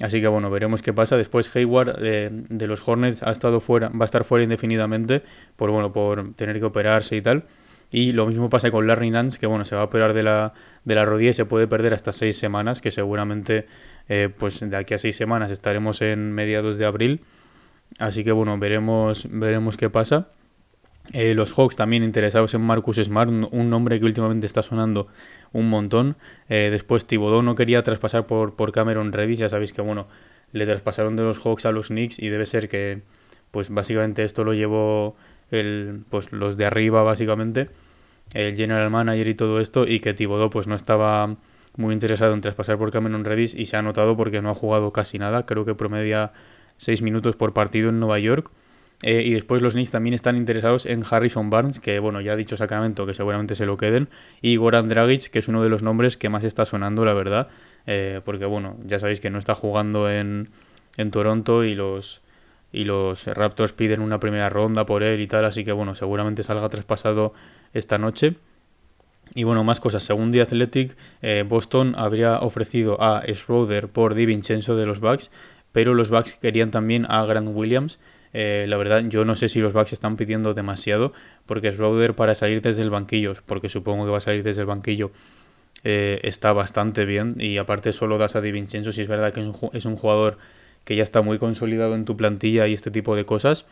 Así 0.00 0.20
que 0.20 0.28
bueno, 0.28 0.48
veremos 0.50 0.80
qué 0.82 0.92
pasa. 0.92 1.16
Después 1.16 1.54
Hayward 1.56 1.98
de 1.98 2.66
los 2.68 2.86
Hornets 2.86 3.22
ha 3.22 3.32
estado 3.32 3.60
fuera, 3.60 3.88
va 3.88 4.04
a 4.04 4.06
estar 4.06 4.24
fuera 4.24 4.44
indefinidamente 4.44 5.22
por 5.56 5.70
bueno, 5.70 5.92
por 5.92 6.34
tener 6.34 6.58
que 6.58 6.64
operarse 6.64 7.16
y 7.16 7.22
tal. 7.22 7.44
Y 7.90 8.12
lo 8.12 8.26
mismo 8.26 8.50
pasa 8.50 8.70
con 8.70 8.86
Larry 8.86 9.10
Nance, 9.10 9.38
que 9.38 9.46
bueno, 9.46 9.64
se 9.64 9.74
va 9.74 9.80
a 9.82 9.84
operar 9.84 10.12
de 10.12 10.22
la, 10.22 10.52
de 10.84 10.94
la 10.94 11.04
rodilla 11.04 11.30
y 11.30 11.34
se 11.34 11.46
puede 11.46 11.66
perder 11.66 11.94
hasta 11.94 12.12
seis 12.12 12.36
semanas, 12.36 12.80
que 12.80 12.90
seguramente 12.90 13.66
eh, 14.08 14.30
pues 14.38 14.60
de 14.60 14.76
aquí 14.76 14.94
a 14.94 14.98
seis 14.98 15.16
semanas 15.16 15.50
estaremos 15.50 16.02
en 16.02 16.32
mediados 16.32 16.78
de 16.78 16.86
abril. 16.86 17.20
Así 17.98 18.24
que 18.24 18.32
bueno, 18.32 18.58
veremos, 18.58 19.26
veremos 19.30 19.76
qué 19.76 19.90
pasa. 19.90 20.28
Eh, 21.14 21.34
los 21.34 21.52
Hawks 21.52 21.76
también 21.76 22.04
interesados 22.04 22.52
en 22.52 22.60
Marcus 22.60 22.96
Smart, 22.96 23.30
un 23.30 23.70
nombre 23.70 23.98
que 23.98 24.04
últimamente 24.04 24.46
está 24.46 24.62
sonando 24.62 25.08
un 25.52 25.70
montón. 25.70 26.16
Eh, 26.48 26.68
después 26.70 27.06
Thibodeau 27.06 27.42
no 27.42 27.54
quería 27.54 27.82
traspasar 27.82 28.26
por, 28.26 28.56
por 28.56 28.72
Cameron 28.72 29.12
Reddish, 29.12 29.38
ya 29.38 29.48
sabéis 29.48 29.72
que 29.72 29.80
bueno, 29.80 30.06
le 30.52 30.66
traspasaron 30.66 31.16
de 31.16 31.22
los 31.22 31.38
Hawks 31.38 31.64
a 31.64 31.72
los 31.72 31.88
Knicks 31.88 32.18
y 32.18 32.28
debe 32.28 32.44
ser 32.44 32.68
que 32.68 33.02
pues 33.50 33.70
básicamente 33.70 34.24
esto 34.24 34.44
lo 34.44 34.52
llevó 34.52 35.16
el, 35.50 36.02
pues 36.10 36.32
los 36.32 36.58
de 36.58 36.66
arriba 36.66 37.02
básicamente, 37.02 37.70
el 38.34 38.54
general 38.54 38.90
manager 38.90 39.28
y 39.28 39.34
todo 39.34 39.60
esto, 39.60 39.86
y 39.86 40.00
que 40.00 40.12
Thibodeau 40.12 40.50
pues 40.50 40.66
no 40.66 40.74
estaba 40.74 41.36
muy 41.78 41.94
interesado 41.94 42.34
en 42.34 42.40
traspasar 42.40 42.76
por 42.76 42.90
Cameron 42.90 43.24
Redis 43.24 43.54
y 43.54 43.66
se 43.66 43.76
ha 43.76 43.82
notado 43.82 44.16
porque 44.16 44.42
no 44.42 44.50
ha 44.50 44.54
jugado 44.54 44.92
casi 44.92 45.18
nada, 45.18 45.46
creo 45.46 45.64
que 45.64 45.74
promedia 45.74 46.32
6 46.76 47.02
minutos 47.02 47.36
por 47.36 47.54
partido 47.54 47.88
en 47.88 48.00
Nueva 48.00 48.18
York. 48.18 48.50
Eh, 49.04 49.22
y 49.24 49.32
después 49.32 49.62
los 49.62 49.74
Knicks 49.74 49.92
también 49.92 50.12
están 50.12 50.36
interesados 50.36 50.84
en 50.84 51.04
Harrison 51.08 51.50
Barnes, 51.50 51.78
que 51.78 52.00
bueno, 52.00 52.20
ya 52.20 52.32
ha 52.32 52.36
dicho 52.36 52.56
Sacramento 52.56 53.06
que 53.06 53.14
seguramente 53.14 53.54
se 53.54 53.64
lo 53.64 53.76
queden, 53.76 54.08
y 54.42 54.56
Goran 54.56 54.88
Dragic, 54.88 55.30
que 55.30 55.38
es 55.38 55.46
uno 55.46 55.62
de 55.62 55.68
los 55.68 55.84
nombres 55.84 56.16
que 56.16 56.28
más 56.28 56.42
está 56.42 56.64
sonando, 56.64 57.04
la 57.04 57.14
verdad, 57.14 57.46
eh, 57.86 58.20
porque 58.24 58.44
bueno, 58.44 58.76
ya 58.84 58.98
sabéis 58.98 59.20
que 59.20 59.30
no 59.30 59.38
está 59.38 59.54
jugando 59.54 60.10
en, 60.10 60.50
en 60.96 61.12
Toronto 61.12 61.62
y 61.62 61.74
los, 61.74 62.22
y 62.72 62.84
los 62.84 63.28
Raptors 63.28 63.72
piden 63.72 64.00
una 64.00 64.18
primera 64.18 64.48
ronda 64.48 64.84
por 64.84 65.04
él 65.04 65.20
y 65.20 65.28
tal, 65.28 65.44
así 65.44 65.62
que 65.62 65.70
bueno, 65.70 65.94
seguramente 65.94 66.42
salga 66.42 66.68
traspasado 66.68 67.34
esta 67.72 67.98
noche. 67.98 68.34
Y 69.34 69.44
bueno, 69.44 69.64
más 69.64 69.80
cosas. 69.80 70.02
Según 70.02 70.30
The 70.30 70.42
Athletic, 70.42 70.96
eh, 71.22 71.44
Boston 71.46 71.94
habría 71.96 72.38
ofrecido 72.38 73.00
a 73.00 73.22
Schroeder 73.32 73.88
por 73.88 74.14
Di 74.14 74.26
Vincenzo 74.26 74.76
de 74.76 74.86
los 74.86 75.00
Bucks, 75.00 75.30
pero 75.72 75.94
los 75.94 76.10
Bucks 76.10 76.34
querían 76.34 76.70
también 76.70 77.06
a 77.08 77.24
Grant 77.24 77.50
Williams. 77.52 77.98
Eh, 78.32 78.66
la 78.68 78.76
verdad, 78.76 79.02
yo 79.08 79.24
no 79.24 79.36
sé 79.36 79.48
si 79.48 79.60
los 79.60 79.72
Bucks 79.72 79.92
están 79.92 80.16
pidiendo 80.16 80.54
demasiado, 80.54 81.12
porque 81.46 81.72
Schroeder 81.72 82.14
para 82.14 82.34
salir 82.34 82.60
desde 82.62 82.82
el 82.82 82.90
banquillo, 82.90 83.34
porque 83.46 83.68
supongo 83.68 84.04
que 84.04 84.10
va 84.10 84.18
a 84.18 84.22
salir 84.22 84.42
desde 84.42 84.62
el 84.62 84.66
banquillo, 84.66 85.10
eh, 85.84 86.20
está 86.22 86.52
bastante 86.52 87.04
bien. 87.04 87.36
Y 87.38 87.58
aparte 87.58 87.92
solo 87.92 88.18
das 88.18 88.36
a 88.36 88.40
Di 88.40 88.52
Vincenzo 88.52 88.92
si 88.92 89.02
es 89.02 89.08
verdad 89.08 89.32
que 89.32 89.50
es 89.72 89.84
un 89.84 89.96
jugador 89.96 90.38
que 90.84 90.96
ya 90.96 91.02
está 91.02 91.22
muy 91.22 91.38
consolidado 91.38 91.94
en 91.94 92.04
tu 92.04 92.16
plantilla 92.16 92.66
y 92.66 92.74
este 92.74 92.90
tipo 92.90 93.14
de 93.14 93.24
cosas. 93.24 93.66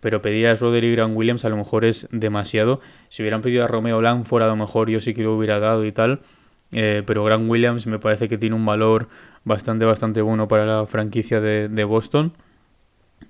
Pero 0.00 0.22
pedir 0.22 0.46
a 0.46 0.54
Roderick 0.54 0.92
Grant 0.92 1.16
Williams 1.16 1.44
a 1.44 1.48
lo 1.48 1.56
mejor 1.56 1.84
es 1.84 2.08
demasiado. 2.10 2.80
Si 3.08 3.22
hubieran 3.22 3.42
pedido 3.42 3.64
a 3.64 3.68
Romeo 3.68 4.02
Langford, 4.02 4.42
a 4.42 4.46
lo 4.46 4.56
mejor 4.56 4.90
yo 4.90 5.00
sí 5.00 5.14
que 5.14 5.22
lo 5.22 5.36
hubiera 5.36 5.58
dado 5.58 5.84
y 5.84 5.92
tal. 5.92 6.20
Eh, 6.72 7.02
pero 7.06 7.24
Grant 7.24 7.48
Williams 7.48 7.86
me 7.86 7.98
parece 7.98 8.28
que 8.28 8.38
tiene 8.38 8.56
un 8.56 8.66
valor 8.66 9.08
bastante, 9.44 9.84
bastante 9.84 10.20
bueno 10.20 10.48
para 10.48 10.66
la 10.66 10.86
franquicia 10.86 11.40
de, 11.40 11.84
Boston. 11.84 12.32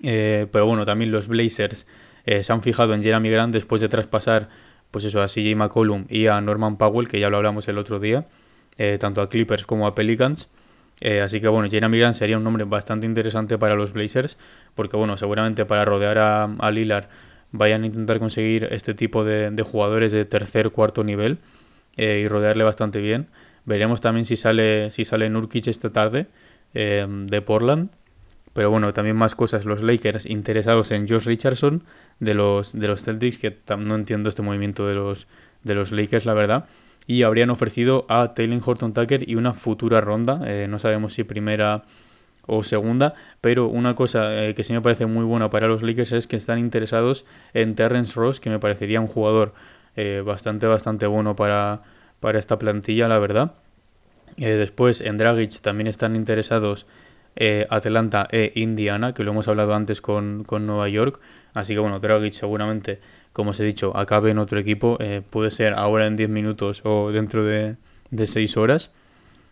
Eh, 0.03 0.47
pero 0.51 0.67
bueno, 0.67 0.85
también 0.85 1.13
los 1.13 1.29
Blazers 1.29 1.87
eh, 2.25 2.43
se 2.43 2.53
han 2.53 2.63
fijado 2.63 2.95
en 2.95 3.03
Jeremy 3.03 3.31
Grant 3.31 3.53
después 3.53 3.81
de 3.81 3.89
traspasar 3.89 4.49
pues 4.91 5.05
eso, 5.05 5.21
a 5.21 5.27
CJ 5.27 5.55
McCollum 5.57 6.07
y 6.09 6.27
a 6.27 6.41
Norman 6.41 6.79
Powell, 6.79 7.09
que 7.09 7.21
ya 7.21 7.29
lo 7.29 7.37
hablamos 7.37 7.69
el 7.69 7.77
otro 7.77 7.99
día, 8.01 8.27
tanto 8.99 9.21
a 9.21 9.29
Clippers 9.29 9.67
como 9.67 9.87
a 9.87 9.95
Pelicans. 9.95 10.49
Eh, 11.01 11.21
así 11.21 11.41
que 11.41 11.49
bueno, 11.49 11.69
Jeremy 11.69 11.99
Grant 11.99 12.17
sería 12.17 12.39
un 12.39 12.45
nombre 12.45 12.65
bastante 12.65 13.07
interesante 13.07 13.59
para 13.59 13.75
los 13.75 13.93
Blazers, 13.93 14.39
porque 14.75 14.97
bueno, 14.97 15.17
seguramente 15.17 15.67
para 15.67 15.85
rodear 15.85 16.19
a, 16.19 16.45
a 16.45 16.71
Lillard 16.71 17.09
vayan 17.53 17.83
a 17.83 17.87
intentar 17.87 18.19
conseguir 18.19 18.69
este 18.71 18.95
tipo 18.95 19.25
de, 19.25 19.63
jugadores 19.63 20.13
de 20.13 20.25
tercer, 20.25 20.71
cuarto 20.71 21.05
nivel 21.05 21.39
eh, 21.97 22.21
y 22.25 22.29
rodearle 22.29 22.65
bastante 22.65 23.01
bien. 23.01 23.29
Veremos 23.65 24.01
también 24.01 24.25
si 24.25 24.37
sale, 24.37 24.91
si 24.91 25.05
sale 25.05 25.29
Nurkic 25.29 25.67
esta 25.69 25.91
tarde 25.91 26.27
eh, 26.75 27.07
de 27.09 27.43
Portland. 27.43 27.91
Pero 28.53 28.71
bueno, 28.71 28.93
también 28.95 29.17
más 29.17 29.35
cosas. 29.35 29.67
Los 29.67 29.83
Lakers 29.83 30.25
interesados 30.25 30.91
en 30.91 31.07
Josh 31.07 31.27
Richardson 31.27 31.83
de 32.21 32.33
los, 32.33 32.73
de 32.73 32.89
los 32.89 33.05
Celtics, 33.05 33.39
que 33.39 33.55
no 33.77 33.95
entiendo 33.95 34.31
este 34.31 34.41
movimiento 34.41 34.87
de 34.87 34.95
los, 34.95 35.27
de 35.63 35.75
los 35.75 35.93
Lakers, 35.93 36.25
la 36.25 36.33
verdad 36.33 36.67
y 37.07 37.23
habrían 37.23 37.51
ofrecido 37.51 38.05
a 38.09 38.35
Taylor 38.35 38.61
Horton 38.65 38.93
Tucker 38.93 39.29
y 39.29 39.37
una 39.37 39.55
futura 39.55 40.01
ronda, 40.01 40.41
eh, 40.45 40.67
no 40.69 40.79
sabemos 40.79 41.15
si 41.15 41.25
primera 41.25 41.85
o 42.47 42.63
segunda, 42.63 43.15
pero 43.41 43.67
una 43.67 43.95
cosa 43.95 44.45
eh, 44.45 44.55
que 44.55 44.65
sí 44.65 44.73
me 44.73 44.81
parece 44.81 45.07
muy 45.07 45.25
buena 45.25 45.49
para 45.49 45.69
los 45.69 45.83
Lakers 45.83 46.13
es 46.13 46.27
que 46.27 46.37
están 46.37 46.59
interesados 46.59 47.27
en 47.55 47.75
Terrence 47.75 48.19
Ross, 48.19 48.41
que 48.41 48.51
me 48.51 48.59
parecería 48.59 49.01
un 49.01 49.07
jugador 49.07 49.55
eh, 49.97 50.23
bastante, 50.25 50.67
bastante 50.67 51.07
bueno 51.07 51.35
para, 51.35 51.83
para 52.21 52.39
esta 52.39 52.59
plantilla, 52.59 53.09
la 53.09 53.19
verdad. 53.19 53.55
después 54.37 55.01
en 55.01 55.17
Dragic 55.17 55.61
también 55.61 55.87
están 55.87 56.17
interesados 56.17 56.87
Atlanta 57.69 58.27
e 58.31 58.53
Indiana, 58.55 59.13
que 59.13 59.23
lo 59.23 59.33
hemos 59.33 59.47
hablado 59.47 59.75
antes 59.75 60.01
con, 60.01 60.43
con 60.45 60.67
Nueva 60.67 60.89
York, 60.89 61.21
así 61.53 61.75
que 61.75 61.81
bueno, 61.81 61.99
Dragic 61.99 62.33
seguramente 62.33 63.01
como 63.37 63.51
os 63.51 63.61
he 63.61 63.65
dicho, 63.65 63.95
acabe 63.95 64.31
en 64.31 64.39
otro 64.39 64.59
equipo. 64.59 64.97
Eh, 64.99 65.21
puede 65.29 65.51
ser 65.51 65.75
ahora 65.75 66.07
en 66.07 66.17
10 66.17 66.31
minutos 66.31 66.81
o 66.87 67.13
dentro 67.13 67.45
de, 67.45 67.77
de 68.11 68.27
6 68.27 68.57
horas. 68.57 68.95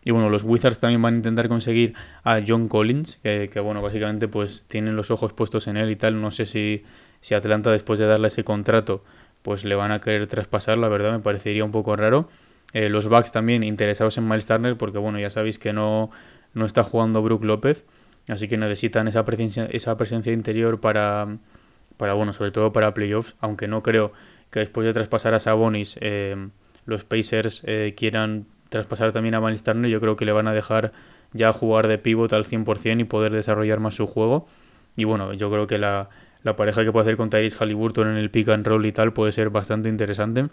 Y 0.02 0.10
bueno, 0.10 0.30
los 0.30 0.42
Wizards 0.42 0.78
también 0.78 1.02
van 1.02 1.12
a 1.12 1.16
intentar 1.18 1.48
conseguir 1.48 1.92
a 2.22 2.40
John 2.46 2.68
Collins, 2.68 3.18
que, 3.22 3.60
bueno, 3.62 3.82
básicamente 3.82 4.26
pues 4.26 4.64
tienen 4.68 4.96
los 4.96 5.10
ojos 5.10 5.34
puestos 5.34 5.66
en 5.66 5.76
él 5.76 5.90
y 5.90 5.96
tal. 5.96 6.18
No 6.18 6.30
sé 6.30 6.46
si, 6.46 6.82
si 7.20 7.34
Atlanta 7.34 7.70
después 7.70 7.98
de 7.98 8.06
darle 8.06 8.28
ese 8.28 8.42
contrato 8.42 9.04
pues 9.42 9.66
le 9.66 9.74
van 9.74 9.92
a 9.92 10.00
querer 10.00 10.26
traspasar, 10.28 10.78
la 10.78 10.88
verdad 10.88 11.12
me 11.12 11.18
parecería 11.18 11.62
un 11.62 11.70
poco 11.70 11.94
raro. 11.94 12.30
Eh, 12.72 12.88
los 12.88 13.06
Bucks 13.06 13.32
también 13.32 13.64
interesados 13.64 14.16
en 14.16 14.26
Miles 14.26 14.46
Turner 14.46 14.78
porque 14.78 14.96
bueno, 14.96 15.18
ya 15.18 15.28
sabéis 15.28 15.58
que 15.58 15.74
no, 15.74 16.10
no 16.54 16.64
está 16.64 16.84
jugando 16.84 17.22
Brook 17.22 17.44
López, 17.44 17.84
así 18.28 18.48
que 18.48 18.56
necesitan 18.56 19.08
esa 19.08 19.26
presencia, 19.26 19.66
esa 19.66 19.98
presencia 19.98 20.32
interior 20.32 20.80
para, 20.80 21.36
para, 21.96 22.14
bueno, 22.14 22.32
sobre 22.32 22.50
todo 22.50 22.72
para 22.72 22.94
playoffs, 22.94 23.36
aunque 23.40 23.68
no 23.68 23.82
creo 23.82 24.12
que 24.50 24.60
después 24.60 24.86
de 24.86 24.92
traspasar 24.92 25.34
a 25.34 25.40
Sabonis 25.40 25.98
eh, 26.00 26.48
los 26.86 27.04
Pacers 27.04 27.62
eh, 27.66 27.94
quieran 27.96 28.46
traspasar 28.68 29.12
también 29.12 29.34
a 29.34 29.40
Miles 29.40 29.62
Turner, 29.62 29.90
yo 29.90 30.00
creo 30.00 30.16
que 30.16 30.24
le 30.24 30.32
van 30.32 30.48
a 30.48 30.52
dejar 30.52 30.92
ya 31.32 31.52
jugar 31.52 31.88
de 31.88 31.98
pivot 31.98 32.32
al 32.32 32.44
100% 32.44 33.00
y 33.00 33.04
poder 33.04 33.32
desarrollar 33.32 33.80
más 33.80 33.94
su 33.94 34.06
juego. 34.06 34.46
Y 34.96 35.04
bueno, 35.04 35.32
yo 35.32 35.50
creo 35.50 35.66
que 35.66 35.78
la, 35.78 36.08
la 36.44 36.56
pareja 36.56 36.84
que 36.84 36.92
puede 36.92 37.02
hacer 37.02 37.16
con 37.16 37.30
Tyrese 37.30 37.56
Halliburton 37.58 38.08
en 38.08 38.16
el 38.16 38.30
pick 38.30 38.48
and 38.48 38.66
roll 38.66 38.86
y 38.86 38.92
tal 38.92 39.12
puede 39.12 39.32
ser 39.32 39.50
bastante 39.50 39.88
interesante. 39.88 40.48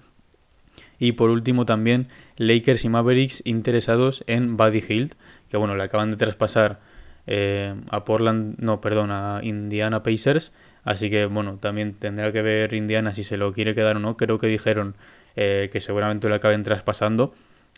Y 0.98 1.14
por 1.14 1.30
último 1.30 1.66
también 1.66 2.08
Lakers 2.38 2.86
y 2.86 2.90
Mavericks 2.90 3.42
interesados 3.46 4.24
en 4.28 4.56
Buddy 4.58 4.82
Hield, 4.82 5.16
que 5.50 5.58
bueno, 5.58 5.76
le 5.76 5.84
acaban 5.84 6.12
de 6.12 6.18
traspasar 6.18 6.80
eh, 7.28 7.76
a 7.90 8.06
Portland, 8.06 8.56
no, 8.60 8.82
perdón, 8.82 9.12
a 9.12 9.42
Indiana 9.44 10.02
Pacers. 10.02 10.52
Así 10.84 11.10
que 11.10 11.26
bueno, 11.26 11.58
también 11.58 11.94
tendrá 11.94 12.32
que 12.32 12.41
ver 12.41 12.74
Indiana 12.74 13.13
si 13.13 13.24
se 13.24 13.38
lo 13.38 13.54
quiere 13.54 13.76
quedar 13.76 13.98
o 13.98 14.00
no. 14.00 14.17
Creo 14.17 14.39
que 14.39 14.48
dijeron 14.48 14.96
eh, 15.36 15.70
que 15.72 15.82
seguramente 15.82 16.28
lo 16.30 16.36
acaben 16.36 16.63
traspasando. 16.63 17.34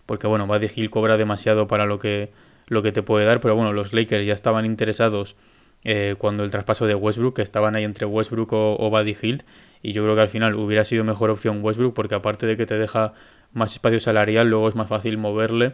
Porque 0.05 0.27
bueno, 0.27 0.47
Buddy 0.47 0.67
Hill 0.75 0.89
cobra 0.89 1.17
demasiado 1.17 1.67
para 1.67 1.85
lo 1.85 1.99
que, 1.99 2.31
lo 2.67 2.81
que 2.81 2.91
te 2.91 3.03
puede 3.03 3.25
dar. 3.25 3.39
Pero 3.39 3.55
bueno, 3.55 3.73
los 3.73 3.93
Lakers 3.93 4.25
ya 4.25 4.33
estaban 4.33 4.65
interesados 4.65 5.35
eh, 5.83 6.15
cuando 6.17 6.43
el 6.43 6.51
traspaso 6.51 6.85
de 6.87 6.95
Westbrook, 6.95 7.35
que 7.35 7.41
estaban 7.41 7.75
ahí 7.75 7.83
entre 7.83 8.05
Westbrook 8.05 8.53
o, 8.53 8.75
o 8.75 9.01
Hill. 9.01 9.43
Y 9.81 9.91
yo 9.91 10.03
creo 10.03 10.15
que 10.15 10.21
al 10.21 10.29
final 10.29 10.55
hubiera 10.55 10.85
sido 10.85 11.03
mejor 11.03 11.29
opción 11.29 11.59
Westbrook 11.61 11.93
porque 11.93 12.15
aparte 12.15 12.45
de 12.45 12.57
que 12.57 12.65
te 12.65 12.77
deja 12.77 13.13
más 13.51 13.73
espacio 13.73 13.99
salarial, 13.99 14.49
luego 14.49 14.69
es 14.69 14.75
más 14.75 14.87
fácil 14.87 15.17
moverle 15.17 15.73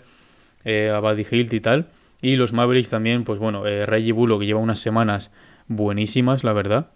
a 0.66 1.00
Buddy 1.00 1.26
Hill 1.30 1.54
y 1.54 1.60
tal. 1.60 1.88
Y 2.22 2.36
los 2.36 2.54
Mavericks 2.54 2.90
también, 2.90 3.24
pues 3.24 3.40
bueno, 3.40 3.66
eh, 3.66 3.86
Reggie 3.86 4.12
Bullock 4.12 4.42
lleva 4.42 4.60
unas 4.60 4.80
semanas 4.80 5.32
buenísimas, 5.68 6.44
la 6.44 6.54
verdad. 6.54 6.88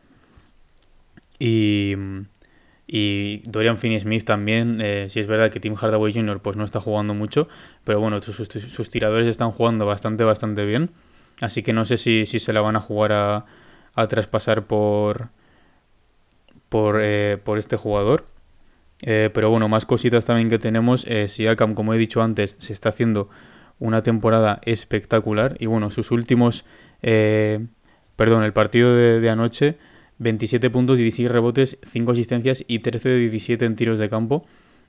Y, 1.39 1.96
y 2.88 3.41
Dorian 3.46 3.78
Finney-Smith 3.78 4.26
también, 4.26 4.80
eh, 4.82 5.08
si 5.10 5.19
es 5.19 5.28
verdad 5.28 5.52
que 5.52 5.60
Tim 5.60 5.76
Hardaway 5.76 6.13
Jr. 6.13 6.39
pues 6.41 6.58
no 6.58 6.63
está 6.63 6.80
jugando 6.80 7.13
mucho, 7.13 7.48
pero 7.84 8.00
bueno, 8.00 8.22
sus, 8.22 8.89
tiradores 8.89 9.28
están 9.28 9.52
jugando 9.52 9.86
bastante, 9.86 10.24
bastante 10.24 10.65
bien. 10.65 10.91
Así 11.41 11.63
que 11.63 11.74
no 11.74 11.86
sé 11.86 11.98
si, 11.98 12.26
si 12.26 12.39
se 12.39 12.54
la 12.54 12.62
van 12.62 12.76
a 12.76 12.80
jugar 12.80 13.12
a, 13.12 13.46
a 13.96 14.08
traspasar 14.08 14.65
por, 14.65 15.30
por, 16.69 17.00
eh, 17.02 17.38
por 17.43 17.58
este 17.58 17.78
jugador. 17.78 18.26
Eh, 19.06 19.30
pero 19.34 19.50
bueno, 19.50 19.67
más 19.67 19.86
cositas 19.86 20.26
también 20.26 20.50
que 20.50 20.60
tenemos. 20.60 21.06
Eh, 21.08 21.28
Siakam, 21.28 21.76
como 21.76 21.93
he 21.93 21.98
dicho 21.98 22.22
antes, 22.22 22.56
se 22.60 22.74
está 22.74 22.89
haciendo 22.89 23.30
una 23.80 24.02
temporada 24.02 24.62
espectacular. 24.65 25.58
Y 25.60 25.65
bueno, 25.65 25.91
sus 25.91 26.12
últimos, 26.12 26.65
eh, 27.02 27.65
perdón, 28.15 28.43
el 28.43 28.54
partido 28.54 28.96
de, 28.96 29.30
anoche, 29.30 29.78
27 30.19 30.69
puntos, 30.69 30.97
16 30.97 31.30
rebotes, 31.30 31.78
5 31.84 32.12
asistencias 32.12 32.63
y 32.67 32.80
13 32.80 33.10
de 33.10 33.17
17 33.17 33.65
en 33.65 33.76
tiros 33.76 33.99
de 33.99 34.10
campo. 34.10 34.45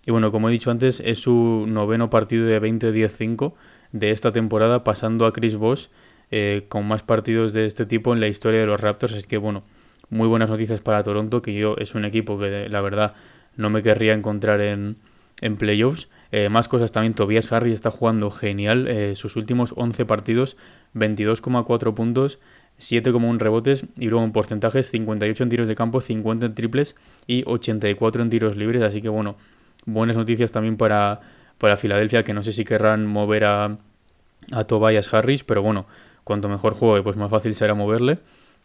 Y 0.06 0.10
bueno, 0.10 0.30
como 0.30 0.48
he 0.48 0.52
dicho 0.52 0.70
antes, 0.70 1.00
es 1.00 1.20
su 1.20 1.64
noveno 1.66 2.10
partido 2.10 2.46
de 2.46 2.60
20-10-5 2.60 3.54
de 3.92 4.10
esta 4.10 4.32
temporada, 4.32 4.84
pasando 4.84 5.26
a 5.26 5.32
Chris 5.32 5.56
Bosh 5.56 5.87
eh, 6.30 6.66
con 6.68 6.87
más 6.87 7.02
partidos 7.02 7.52
de 7.52 7.66
este 7.66 7.87
tipo 7.87 8.12
en 8.12 8.20
la 8.20 8.28
historia 8.28 8.60
de 8.60 8.66
los 8.66 8.80
Raptors. 8.80 9.14
Así 9.14 9.26
que 9.26 9.38
bueno, 9.38 9.62
muy 10.10 10.28
buenas 10.28 10.50
noticias 10.50 10.80
para 10.80 11.02
Toronto, 11.02 11.42
que 11.42 11.54
yo 11.54 11.76
es 11.78 11.94
un 11.94 12.04
equipo 12.04 12.38
que 12.38 12.68
la 12.68 12.80
verdad 12.80 13.14
no 13.56 13.70
me 13.70 13.82
querría 13.82 14.14
encontrar 14.14 14.60
en, 14.60 14.96
en 15.40 15.56
playoffs. 15.56 16.08
Eh, 16.32 16.48
más 16.48 16.68
cosas 16.68 16.90
también, 16.90 17.14
Tobias 17.14 17.52
Harris 17.52 17.74
está 17.74 17.90
jugando 17.90 18.30
genial. 18.30 18.88
Eh, 18.88 19.14
sus 19.14 19.37
últimos 19.37 19.72
11 19.76 20.04
partidos, 20.04 20.56
22,4 20.94 21.94
puntos, 21.94 22.40
7,1 22.78 23.38
rebotes 23.38 23.87
y 23.98 24.08
luego 24.08 24.24
en 24.24 24.32
porcentajes 24.32 24.90
58 24.90 25.42
en 25.42 25.48
tiros 25.50 25.68
de 25.68 25.74
campo, 25.74 26.00
50 26.00 26.46
en 26.46 26.54
triples 26.54 26.96
y 27.26 27.44
84 27.46 28.22
en 28.22 28.30
tiros 28.30 28.56
libres. 28.56 28.82
Así 28.82 29.00
que 29.00 29.08
bueno, 29.08 29.37
buenas 29.87 30.16
noticias 30.16 30.52
también 30.52 30.76
para, 30.76 31.20
para 31.58 31.76
Filadelfia, 31.76 32.22
que 32.24 32.34
no 32.34 32.42
sé 32.42 32.52
si 32.52 32.64
querrán 32.64 33.06
mover 33.06 33.44
a, 33.44 33.78
a 34.52 34.64
Tobias 34.64 35.12
Harris, 35.12 35.44
pero 35.44 35.62
bueno, 35.62 35.87
cuanto 36.24 36.48
mejor 36.48 36.74
juegue, 36.74 37.02
pues 37.02 37.16
más 37.16 37.30
fácil 37.30 37.54
será 37.54 37.74
moverle. 37.74 38.18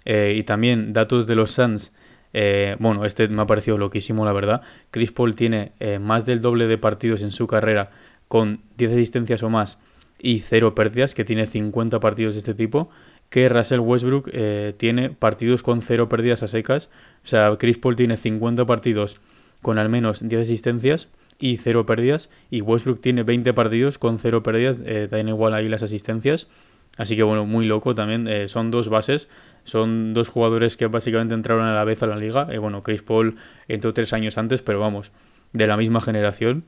Eh, 0.06 0.36
y 0.38 0.44
también 0.44 0.94
datos 0.94 1.28
de 1.28 1.36
los 1.36 1.52
Suns 1.52 1.92
eh, 2.34 2.76
bueno, 2.80 3.06
este 3.06 3.28
me 3.28 3.42
ha 3.42 3.46
parecido 3.46 3.78
loquísimo, 3.78 4.26
la 4.26 4.34
verdad. 4.34 4.62
Chris 4.92 5.12
Paul 5.12 5.36
tiene 5.36 5.72
eh, 5.80 6.00
más 6.00 6.26
del 6.26 6.42
doble 6.42 6.68
de 6.68 6.78
partidos 6.78 7.22
en 7.22 7.32
su 7.32 7.48
carrera 7.48 7.92
con 8.28 8.62
10 8.78 8.94
asistencias 8.94 9.44
o 9.44 9.50
más 9.50 9.80
y 10.20 10.40
0 10.42 10.76
pérdidas, 10.76 11.14
que 11.14 11.26
tiene 11.26 11.46
50 11.46 12.00
partidos 12.00 12.36
de 12.36 12.40
este 12.40 12.54
tipo, 12.54 12.90
que 13.30 13.50
Russell 13.50 13.80
Westbrook 13.80 14.30
eh, 14.34 14.74
tiene 14.78 15.10
partidos 15.10 15.64
con 15.64 15.82
0 15.82 16.10
pérdidas 16.10 16.44
a 16.44 16.48
secas. 16.48 16.90
O 17.24 17.28
sea, 17.28 17.56
Chris 17.58 17.78
Paul 17.78 17.96
tiene 17.96 18.18
50 18.18 18.66
partidos 18.66 19.22
con 19.62 19.78
al 19.78 19.90
menos 19.90 20.28
10 20.28 20.44
asistencias 20.44 21.10
y 21.38 21.58
0 21.58 21.86
pérdidas, 21.86 22.30
y 22.50 22.62
Westbrook 22.62 23.00
tiene 23.00 23.24
20 23.24 23.54
partidos 23.54 23.98
con 23.98 24.20
0 24.20 24.44
pérdidas, 24.44 24.80
dan 25.10 25.30
igual 25.30 25.54
ahí 25.54 25.70
las 25.70 25.84
asistencias. 25.84 26.50
Así 26.98 27.16
que 27.16 27.24
bueno, 27.24 27.46
muy 27.46 27.66
loco 27.66 27.96
también. 27.96 28.28
son 28.50 28.72
dos 28.72 28.90
bases 28.90 29.30
son 29.64 30.14
dos 30.14 30.30
jugadores 30.30 30.78
que 30.78 30.88
básicamente 30.88 31.34
entraron 31.34 31.66
a 31.66 31.74
la 31.74 31.84
vez 31.84 32.04
a 32.04 32.08
la 32.08 32.18
liga. 32.18 32.48
Eh, 32.52 32.58
bueno, 32.58 32.84
Chris 32.84 33.02
Paul 33.02 33.38
entró 33.68 33.94
tres 33.94 34.14
años 34.14 34.38
antes, 34.38 34.62
pero 34.62 34.80
vamos, 34.80 35.12
de 35.54 35.68
la 35.68 35.78
misma 35.78 36.02
generación. 36.02 36.66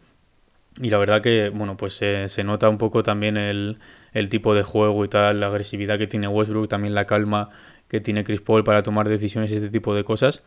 Y 0.82 0.90
la 0.90 0.98
verdad 0.98 1.22
que, 1.22 1.50
bueno, 1.50 1.76
pues 1.76 1.96
se 1.96 2.44
nota 2.44 2.70
un 2.70 2.78
poco 2.78 3.04
también 3.04 3.36
el, 3.36 3.78
el, 4.14 4.30
tipo 4.30 4.56
de 4.56 4.64
juego 4.64 5.04
y 5.06 5.08
tal, 5.08 5.40
la 5.40 5.48
agresividad 5.48 5.98
que 5.98 6.08
tiene 6.08 6.28
Westbrook, 6.28 6.68
también 6.70 6.94
la 6.94 7.06
calma 7.06 7.50
que 7.88 8.00
tiene 8.00 8.24
Chris 8.24 8.42
Paul 8.42 8.64
para 8.64 8.84
tomar 8.84 9.10
decisiones 9.10 9.52
y 9.52 9.56
este 9.56 9.70
tipo 9.70 9.94
de 9.94 10.04
cosas. 10.04 10.44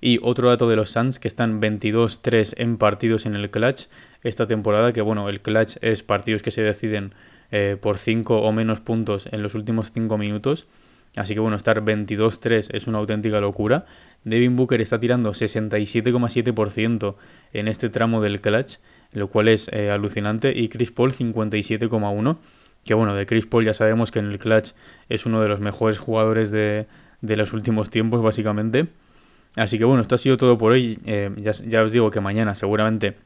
Y 0.00 0.18
otro 0.22 0.48
dato 0.48 0.68
de 0.68 0.76
los 0.76 0.90
Suns, 0.90 1.18
que 1.18 1.28
están 1.28 1.60
22-3 1.60 2.54
en 2.58 2.76
partidos 2.78 3.26
en 3.26 3.34
el 3.34 3.50
clutch 3.50 3.84
esta 4.22 4.46
temporada, 4.46 4.92
que 4.92 5.00
bueno, 5.00 5.28
el 5.28 5.40
clutch 5.40 5.76
es 5.80 6.02
partidos 6.02 6.42
que 6.42 6.50
se 6.50 6.62
deciden 6.62 7.14
eh, 7.50 7.76
por 7.80 7.98
5 7.98 8.42
o 8.42 8.52
menos 8.52 8.80
puntos 8.80 9.28
en 9.30 9.42
los 9.42 9.54
últimos 9.54 9.92
5 9.92 10.18
minutos. 10.18 10.66
Así 11.16 11.34
que 11.34 11.40
bueno, 11.40 11.56
estar 11.56 11.82
22-3 11.84 12.74
es 12.74 12.86
una 12.86 12.98
auténtica 12.98 13.40
locura. 13.40 13.86
Devin 14.24 14.56
Booker 14.56 14.80
está 14.80 14.98
tirando 14.98 15.32
67,7% 15.32 17.14
en 17.52 17.68
este 17.68 17.88
tramo 17.88 18.20
del 18.20 18.40
clutch, 18.40 18.78
lo 19.12 19.28
cual 19.28 19.48
es 19.48 19.68
eh, 19.72 19.90
alucinante. 19.90 20.52
Y 20.56 20.68
Chris 20.68 20.90
Paul 20.90 21.12
57,1%. 21.12 22.38
Que 22.84 22.94
bueno, 22.94 23.14
de 23.14 23.26
Chris 23.26 23.46
Paul 23.46 23.64
ya 23.64 23.74
sabemos 23.74 24.10
que 24.10 24.18
en 24.18 24.26
el 24.26 24.38
clutch 24.38 24.72
es 25.08 25.26
uno 25.26 25.40
de 25.40 25.48
los 25.48 25.60
mejores 25.60 25.98
jugadores 25.98 26.50
de, 26.50 26.86
los 27.22 27.52
últimos 27.52 27.90
tiempos, 27.90 28.22
básicamente. 28.22 28.88
Así 29.56 29.78
que 29.78 29.84
bueno, 29.84 30.02
esto 30.02 30.16
ha 30.16 30.18
sido 30.18 30.36
todo 30.36 30.58
por 30.58 30.72
hoy. 30.72 30.98
Eh, 31.06 31.30
ya, 31.36 31.52
ya, 31.52 31.82
os 31.82 31.92
digo 31.92 32.10
que 32.10 32.20
mañana 32.20 32.54
seguramente 32.54 33.16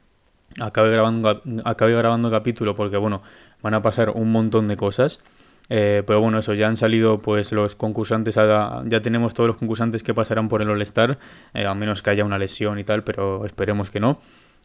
acabe 0.59 0.91
grabando, 0.91 1.41
acabe 1.65 1.93
grabando 1.93 2.31
capítulo 2.31 2.75
porque 2.75 2.97
bueno, 2.97 3.21
van 3.61 3.73
a 3.73 3.81
pasar 3.81 4.11
un 4.11 4.31
montón 4.31 4.67
de 4.67 4.75
cosas. 4.75 5.23
Eh, 5.69 6.03
pero 6.05 6.19
bueno, 6.19 6.39
eso, 6.39 6.55
ya 6.55 6.67
han 6.67 6.77
salido 6.77 7.19
pues 7.19 7.51
los 7.51 7.75
concursantes, 7.75 8.35
ya 8.35 9.01
tenemos 9.03 9.35
todos 9.35 9.47
los 9.47 9.57
concursantes 9.57 10.01
que 10.01 10.15
pasarán 10.15 10.49
por 10.49 10.63
el 10.63 10.69
All-Star, 10.69 11.19
eh, 11.53 11.67
a 11.67 11.75
menos 11.75 12.01
que 12.01 12.09
haya 12.09 12.25
una 12.25 12.39
lesión 12.39 12.79
y 12.79 12.83
tal, 12.83 13.03
pero 13.03 13.45
esperemos 13.45 13.91
que 13.91 13.99
no. 13.99 14.19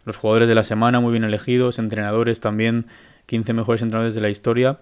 Los 0.07 0.17
jugadores 0.17 0.49
de 0.49 0.55
la 0.55 0.65
semana 0.65 1.01
muy 1.01 1.13
bien 1.13 1.25
elegidos, 1.25 1.79
entrenadores 1.79 2.41
también, 2.41 2.87
15 3.27 3.53
mejores 3.53 3.83
entrenadores 3.83 4.15
de 4.15 4.21
la 4.21 4.31
historia, 4.31 4.79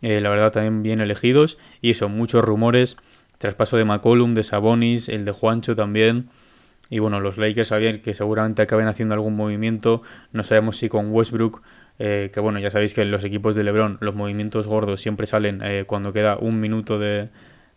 eh, 0.00 0.20
la 0.20 0.30
verdad 0.30 0.52
también 0.52 0.82
bien 0.82 1.00
elegidos, 1.00 1.58
y 1.80 1.90
eso, 1.90 2.08
muchos 2.08 2.44
rumores, 2.44 2.96
traspaso 3.38 3.76
de 3.76 3.84
McCollum, 3.84 4.34
de 4.34 4.44
Sabonis, 4.44 5.08
el 5.08 5.24
de 5.24 5.32
Juancho 5.32 5.76
también, 5.76 6.28
y 6.90 6.98
bueno, 6.98 7.20
los 7.20 7.38
Lakers 7.38 7.68
sabían 7.68 8.00
que 8.00 8.14
seguramente 8.14 8.62
acaben 8.62 8.88
haciendo 8.88 9.14
algún 9.14 9.36
movimiento, 9.36 10.02
no 10.32 10.42
sabemos 10.42 10.76
si 10.76 10.88
con 10.88 11.10
Westbrook 11.10 11.62
eh, 11.98 12.30
que 12.32 12.40
bueno, 12.40 12.58
ya 12.58 12.70
sabéis 12.70 12.94
que 12.94 13.02
en 13.02 13.10
los 13.10 13.22
equipos 13.22 13.54
de 13.54 13.64
Lebron 13.64 13.98
los 14.00 14.14
movimientos 14.14 14.66
gordos 14.66 15.00
siempre 15.00 15.26
salen 15.26 15.60
eh, 15.62 15.84
cuando 15.86 16.12
queda 16.12 16.36
un 16.36 16.60
minuto 16.60 16.98
de, 16.98 17.28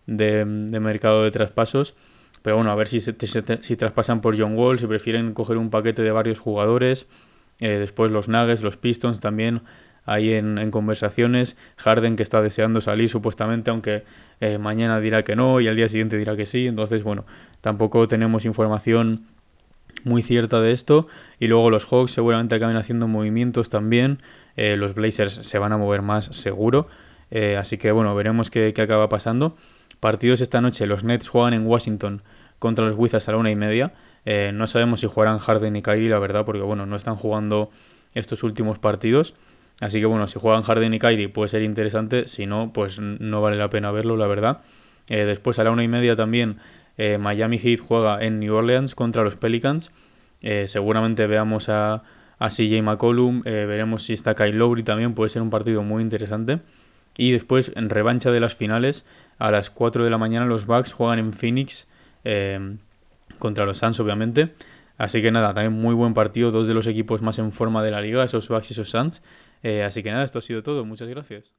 de, 0.08 0.46
mercado 0.46 1.24
de 1.24 1.32
traspasos. 1.32 1.96
Pero 2.42 2.56
bueno, 2.58 2.72
a 2.72 2.76
ver 2.76 2.88
si, 2.88 3.02
si 3.02 3.76
traspasan 3.76 4.22
por 4.22 4.38
John 4.38 4.56
Wall, 4.58 4.80
si 4.80 4.88
prefieren 4.88 5.34
coger 5.34 5.58
un 5.58 5.70
paquete 5.70 6.04
de 6.04 6.12
varios 6.12 6.40
jugadores. 6.40 7.08
Después 7.60 8.12
los 8.12 8.28
Nuggets, 8.28 8.64
los 8.64 8.78
Pistons 8.78 9.22
también 9.22 9.62
ahí 10.06 10.34
en, 10.34 10.72
conversaciones. 10.72 11.58
Harden 11.78 12.16
que 12.16 12.24
está 12.24 12.42
deseando 12.42 12.82
salir 12.82 13.10
supuestamente, 13.10 13.72
aunque 13.72 14.04
mañana 14.60 15.00
dirá 15.00 15.24
que 15.24 15.36
no 15.36 15.62
y 15.62 15.68
al 15.68 15.76
día 15.76 15.90
siguiente 15.90 16.18
dirá 16.18 16.36
que 16.36 16.46
sí. 16.46 16.68
Entonces, 16.68 17.04
bueno, 17.04 17.26
tampoco 17.62 18.08
tenemos 18.08 18.46
información 18.46 19.26
muy 20.06 20.22
cierta 20.22 20.62
de 20.62 20.72
esto. 20.72 21.08
Y 21.40 21.48
luego 21.48 21.70
los 21.70 21.86
Hawks 21.86 22.12
seguramente 22.12 22.56
acaben 22.56 22.78
haciendo 22.78 23.08
movimientos 23.08 23.70
también. 23.70 24.20
Eh, 24.56 24.78
los 24.78 24.94
Blazers 24.94 25.34
se 25.34 25.60
van 25.60 25.74
a 25.74 25.78
mover 25.78 26.02
más 26.02 26.26
seguro. 26.28 26.88
Eh, 27.32 27.58
así 27.58 27.78
que 27.78 27.92
bueno, 27.92 28.16
veremos 28.16 28.50
qué, 28.50 28.74
acaba 28.78 29.10
pasando. 29.10 29.58
Partidos 30.00 30.42
esta 30.42 30.62
noche. 30.62 30.86
Los 30.86 31.04
Nets 31.04 31.28
juegan 31.28 31.54
en 31.54 31.68
Washington 31.68 32.22
contra 32.60 32.86
los 32.86 32.96
Wizards 32.96 33.28
a 33.28 33.34
la 33.34 33.38
una 33.38 33.52
y 33.52 33.56
media. 33.56 33.92
Eh, 34.26 34.52
no 34.54 34.68
sabemos 34.68 35.02
si 35.02 35.08
jugarán 35.08 35.40
Harden 35.40 35.76
y 35.76 35.82
Kyrie, 35.82 36.10
la 36.10 36.20
verdad, 36.20 36.46
porque 36.46 36.62
bueno, 36.62 36.86
no 36.86 36.96
están 36.96 37.16
jugando 37.16 37.70
estos 38.14 38.44
últimos 38.44 38.80
partidos. 38.80 39.36
Así 39.82 40.00
que 40.00 40.06
bueno, 40.06 40.28
si 40.28 40.40
juegan 40.40 40.62
Harden 40.62 40.94
y 40.94 41.00
Kyrie 41.00 41.30
puede 41.30 41.50
ser 41.50 41.62
interesante, 41.62 42.28
si 42.28 42.46
no, 42.46 42.72
pues 42.74 43.00
no 43.00 43.42
vale 43.42 43.58
la 43.58 43.70
pena 43.70 43.92
verlo, 43.92 44.16
la 44.16 44.28
verdad. 44.28 44.62
Eh, 45.10 45.26
después 45.26 45.60
a 45.60 45.64
la 45.64 45.72
una 45.72 45.84
y 45.84 45.88
media 45.88 46.16
también 46.16 46.58
eh, 46.98 47.18
Miami 47.18 47.60
Heat 47.60 47.80
juega 47.80 48.24
en 48.24 48.40
New 48.40 48.56
Orleans 48.56 48.96
contra 48.96 49.24
los 49.24 49.36
Pelicans. 49.36 49.92
seguramente 50.68 51.28
veamos 51.28 51.70
a, 51.70 52.04
a 52.40 52.50
CJ 52.50 52.82
McCollum, 52.84 53.42
veremos 53.42 54.04
si 54.04 54.14
está 54.14 54.36
Kyle 54.36 54.58
Lowry 54.58 54.84
también, 54.84 55.14
puede 55.14 55.30
ser 55.30 55.42
un 55.42 55.50
partido 55.50 55.84
muy 55.84 56.04
interesante. 56.04 56.60
Y 57.18 57.32
después, 57.32 57.72
en 57.76 57.90
revancha 57.90 58.32
de 58.32 58.40
las 58.40 58.56
finales, 58.56 59.06
a 59.40 59.52
las 59.52 59.70
4 59.70 60.04
de 60.04 60.10
la 60.10 60.18
mañana 60.18 60.46
los 60.46 60.66
Bucks 60.66 60.94
juegan 60.94 61.20
en 61.20 61.34
Phoenix 61.34 61.88
contra 63.40 63.66
los 63.66 63.80
Suns, 63.80 64.00
obviamente. 64.00 64.54
Así 64.98 65.22
que 65.22 65.32
nada, 65.32 65.54
también 65.54 65.74
muy 65.74 65.94
buen 65.94 66.14
partido, 66.14 66.52
dos 66.52 66.68
de 66.68 66.74
los 66.74 66.88
equipos 66.88 67.22
más 67.22 67.38
en 67.40 67.52
forma 67.52 67.84
de 67.84 67.92
la 67.92 68.02
liga, 68.02 68.24
esos 68.24 68.48
Bucks 68.48 68.72
y 68.72 68.74
esos 68.74 68.90
Suns. 68.90 69.22
Eh, 69.66 69.84
así 69.84 70.02
que 70.04 70.12
nada, 70.12 70.24
esto 70.26 70.40
ha 70.40 70.42
sido 70.42 70.62
todo, 70.64 70.86
muchas 70.86 71.08
gracias. 71.10 71.54